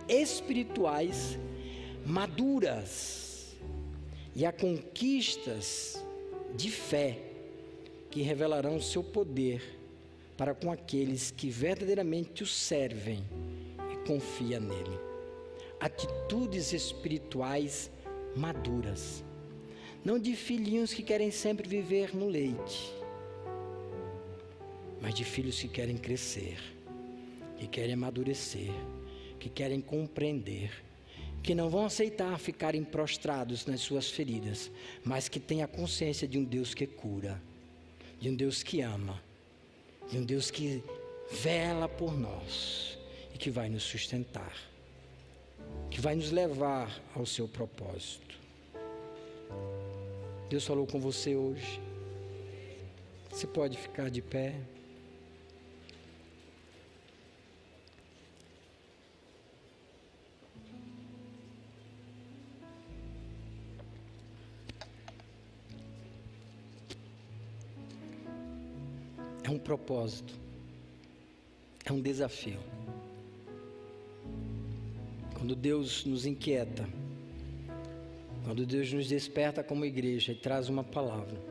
[0.07, 1.37] espirituais
[2.05, 3.55] maduras
[4.35, 6.03] e a conquistas
[6.55, 7.19] de fé
[8.09, 9.61] que revelarão seu poder
[10.37, 13.23] para com aqueles que verdadeiramente o servem
[13.91, 14.99] e confia nele.
[15.79, 17.91] Atitudes espirituais
[18.35, 19.23] maduras
[20.07, 22.93] não de filhinhos que querem sempre viver no leite,
[25.01, 26.57] mas de filhos que querem crescer,
[27.57, 28.71] que querem amadurecer,
[29.39, 30.71] que querem compreender,
[31.43, 34.71] que não vão aceitar ficarem prostrados nas suas feridas,
[35.03, 37.41] mas que têm a consciência de um Deus que cura,
[38.19, 39.21] de um Deus que ama,
[40.09, 40.83] de um Deus que
[41.31, 42.97] vela por nós
[43.33, 44.55] e que vai nos sustentar,
[45.89, 48.35] que vai nos levar ao seu propósito.
[50.49, 51.81] Deus falou com você hoje.
[53.29, 54.55] Você pode ficar de pé.
[69.47, 70.33] É um propósito,
[71.85, 72.59] é um desafio.
[75.33, 76.85] Quando Deus nos inquieta,
[78.43, 81.41] quando Deus nos desperta como igreja e traz uma palavra,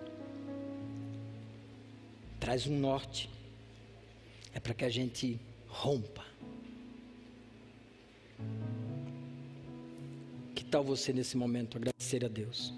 [2.39, 3.31] traz um norte,
[4.53, 6.23] é para que a gente rompa.
[10.55, 12.75] Que tal você nesse momento agradecer a Deus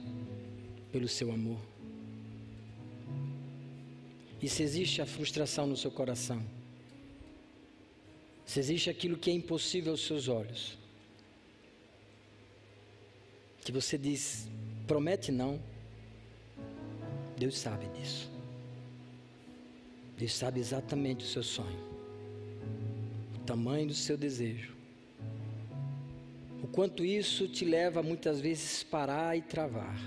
[0.93, 1.59] pelo seu amor?
[4.41, 6.43] E se existe a frustração no seu coração,
[8.47, 10.79] se existe aquilo que é impossível aos seus olhos,
[13.63, 14.49] que você diz,
[14.87, 15.61] promete não,
[17.37, 18.31] Deus sabe disso.
[20.17, 21.79] Deus sabe exatamente o seu sonho,
[23.37, 24.75] o tamanho do seu desejo,
[26.63, 29.99] o quanto isso te leva muitas vezes parar e travar.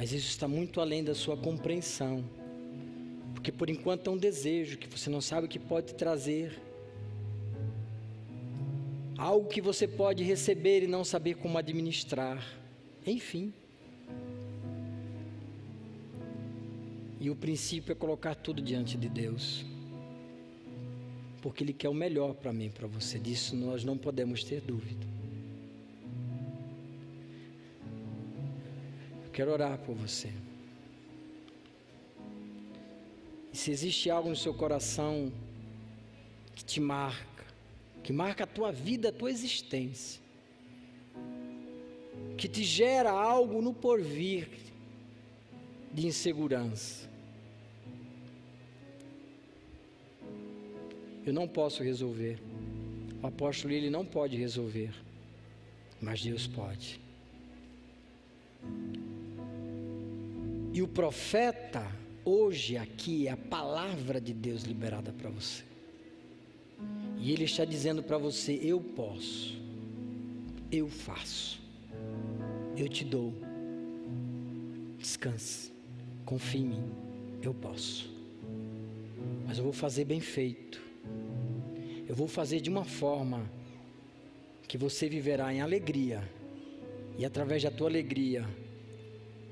[0.00, 2.24] Mas isso está muito além da sua compreensão,
[3.34, 6.58] porque por enquanto é um desejo que você não sabe o que pode trazer
[9.18, 12.42] algo que você pode receber e não saber como administrar,
[13.06, 13.52] enfim.
[17.20, 19.66] E o princípio é colocar tudo diante de Deus,
[21.42, 23.18] porque Ele quer o melhor para mim, para você.
[23.18, 25.19] Disso nós não podemos ter dúvida.
[29.32, 30.32] Quero orar por você.
[33.52, 35.32] E se existe algo no seu coração
[36.54, 37.44] que te marca,
[38.02, 40.20] que marca a tua vida, a tua existência,
[42.36, 44.48] que te gera algo no porvir
[45.92, 47.08] de insegurança.
[51.24, 52.38] Eu não posso resolver.
[53.22, 54.90] O apóstolo ele não pode resolver,
[56.00, 56.99] mas Deus pode.
[60.72, 61.84] E o profeta,
[62.24, 65.64] hoje aqui, é a palavra de Deus liberada para você.
[67.18, 69.60] E ele está dizendo para você: Eu posso,
[70.70, 71.60] eu faço,
[72.76, 73.34] eu te dou.
[74.98, 75.72] Descanse,
[76.24, 76.84] confie em mim,
[77.42, 78.08] eu posso.
[79.46, 80.80] Mas eu vou fazer bem feito.
[82.08, 83.50] Eu vou fazer de uma forma
[84.68, 86.22] que você viverá em alegria.
[87.18, 88.46] E através da tua alegria,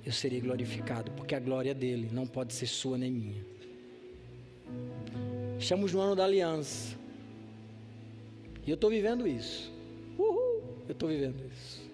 [0.09, 3.45] eu serei glorificado, porque a glória dele não pode ser sua nem minha.
[5.59, 6.97] Estamos no ano da aliança.
[8.67, 9.71] E eu estou vivendo isso.
[10.19, 11.87] Uhul, eu estou vivendo isso.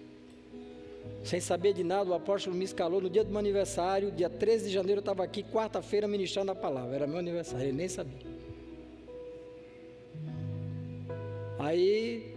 [1.25, 4.67] Sem saber de nada, o apóstolo me escalou no dia do meu aniversário, dia 13
[4.67, 6.95] de janeiro, eu estava aqui, quarta-feira, ministrando a palavra.
[6.95, 8.25] Era meu aniversário, ele nem sabia.
[11.59, 12.33] Aí,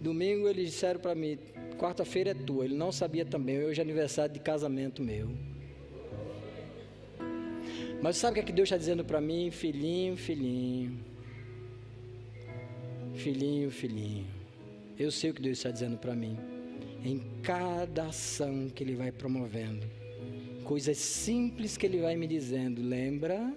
[0.00, 1.38] domingo, eles disseram para mim:
[1.80, 2.66] quarta-feira é tua.
[2.66, 5.30] Ele não sabia também, hoje é aniversário de casamento meu.
[8.02, 9.50] Mas sabe o que, é que Deus está dizendo para mim?
[9.50, 10.98] Filhinho, filhinho.
[13.14, 14.26] Filhinho, filhinho.
[14.98, 16.38] Eu sei o que Deus está dizendo para mim.
[17.02, 19.86] Em cada ação que Ele vai promovendo,
[20.64, 23.54] coisas simples que Ele vai me dizendo, lembra?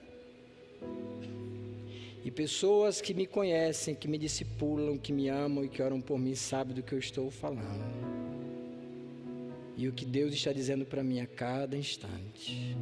[2.23, 6.17] E pessoas que me conhecem, que me discipulam, que me amam e que oram por
[6.17, 7.83] mim, sabem do que eu estou falando.
[9.75, 12.77] E o que Deus está dizendo para mim a cada instante.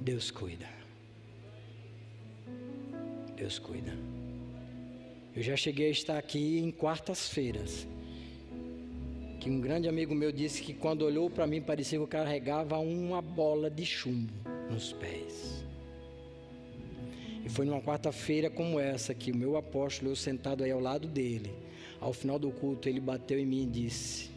[0.00, 0.68] Deus cuida.
[3.34, 3.96] Deus cuida.
[5.34, 7.86] Eu já cheguei a estar aqui em quartas-feiras.
[9.40, 12.78] Que um grande amigo meu disse que quando olhou para mim parecia que eu carregava
[12.78, 14.32] uma bola de chumbo
[14.70, 15.61] nos pés.
[17.44, 21.08] E foi numa quarta-feira como essa que o meu apóstolo, eu sentado aí ao lado
[21.08, 21.52] dele,
[22.00, 24.30] ao final do culto, ele bateu em mim e disse: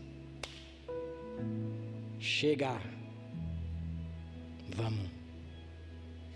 [2.19, 2.81] Chega,
[4.75, 5.09] vamos.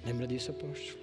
[0.06, 1.00] Lembra disso, apóstolo?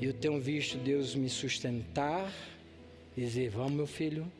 [0.00, 2.30] Eu tenho visto Deus me sustentar,
[3.16, 4.30] dizer: Vamos, meu filho,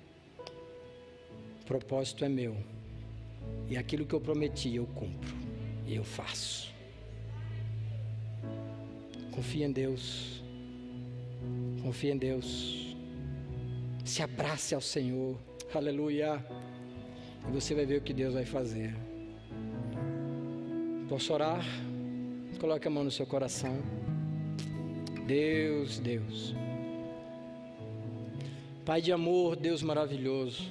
[1.62, 2.56] o propósito é meu,
[3.68, 5.34] e aquilo que eu prometi eu cumpro,
[5.86, 6.73] e eu faço.
[9.34, 10.44] Confia em Deus.
[11.82, 12.96] Confia em Deus.
[14.04, 15.36] Se abrace ao Senhor.
[15.74, 16.44] Aleluia.
[17.48, 18.94] E você vai ver o que Deus vai fazer.
[21.08, 21.64] Posso orar?
[22.60, 23.76] Coloque a mão no seu coração.
[25.26, 26.54] Deus, Deus.
[28.84, 30.70] Pai de amor, Deus maravilhoso.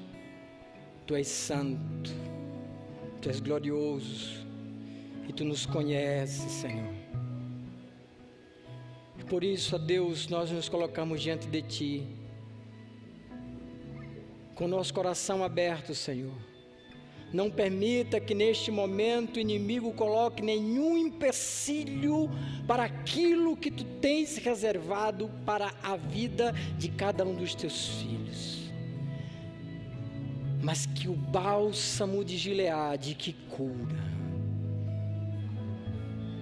[1.06, 2.12] Tu és santo.
[3.22, 4.48] Tu és glorioso.
[5.28, 7.03] E tu nos conheces, Senhor.
[9.34, 12.08] Por isso, ó Deus, nós nos colocamos diante de Ti,
[14.54, 16.36] com nosso coração aberto, Senhor.
[17.34, 22.30] Não permita que neste momento o inimigo coloque nenhum empecilho
[22.68, 28.72] para aquilo que tu tens reservado para a vida de cada um dos teus filhos.
[30.62, 34.13] Mas que o bálsamo de Gileade que cura,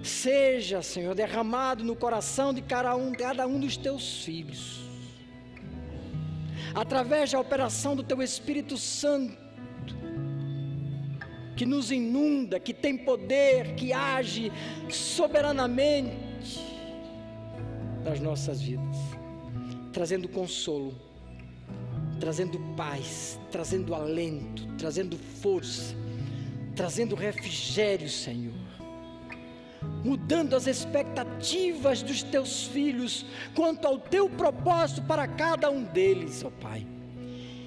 [0.02, 4.80] seja, Senhor, derramado no coração de cada um, cada um dos teus filhos,
[6.74, 9.40] através da operação do teu Espírito Santo,
[11.56, 14.50] que nos inunda, que tem poder, que age
[14.90, 16.58] soberanamente
[18.04, 18.96] nas nossas vidas,
[19.92, 20.94] trazendo consolo,
[22.18, 25.94] trazendo paz, trazendo alento, trazendo força,
[26.74, 28.61] trazendo refrigério, Senhor
[30.04, 33.24] mudando as expectativas dos teus filhos
[33.54, 36.86] quanto ao teu propósito para cada um deles, ó Pai.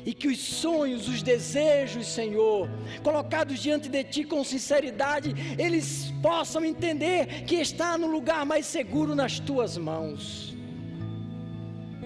[0.05, 2.69] E que os sonhos, os desejos, Senhor,
[3.01, 9.15] colocados diante de Ti com sinceridade, eles possam entender que está no lugar mais seguro
[9.15, 10.55] nas Tuas mãos.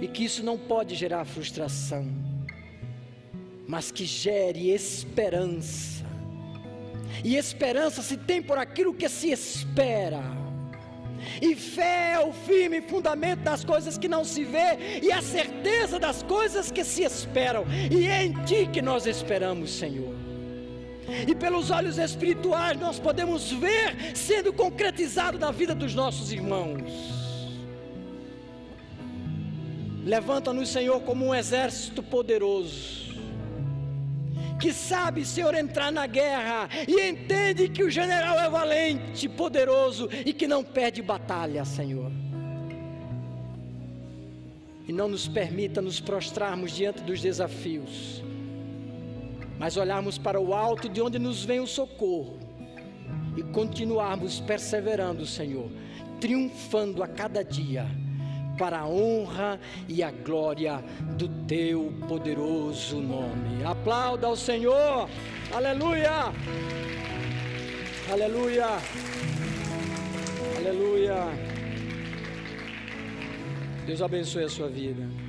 [0.01, 2.07] E que isso não pode gerar frustração,
[3.67, 5.98] mas que gere esperança
[7.23, 10.23] e esperança se tem por aquilo que se espera.
[11.41, 15.99] E fé é o firme fundamento das coisas que não se vê e a certeza
[15.99, 17.65] das coisas que se esperam.
[17.91, 20.15] E é em ti que nós esperamos, Senhor.
[21.27, 27.19] E pelos olhos espirituais nós podemos ver sendo concretizado na vida dos nossos irmãos.
[30.05, 33.08] Levanta-nos, Senhor, como um exército poderoso.
[34.59, 40.33] Que sabe, Senhor, entrar na guerra e entende que o general é valente, poderoso e
[40.33, 42.11] que não perde batalha, Senhor.
[44.85, 48.23] E não nos permita nos prostrarmos diante dos desafios,
[49.57, 52.39] mas olharmos para o alto de onde nos vem o socorro
[53.37, 55.69] e continuarmos perseverando, Senhor,
[56.19, 57.85] triunfando a cada dia
[58.59, 59.57] para a honra
[59.87, 60.83] e a glória
[61.17, 63.63] do teu poderoso nome.
[63.63, 65.09] Aplauda ao Senhor.
[65.51, 66.33] Aleluia!
[68.11, 68.67] Aleluia!
[70.57, 71.15] Aleluia!
[73.87, 75.28] Deus abençoe a sua vida.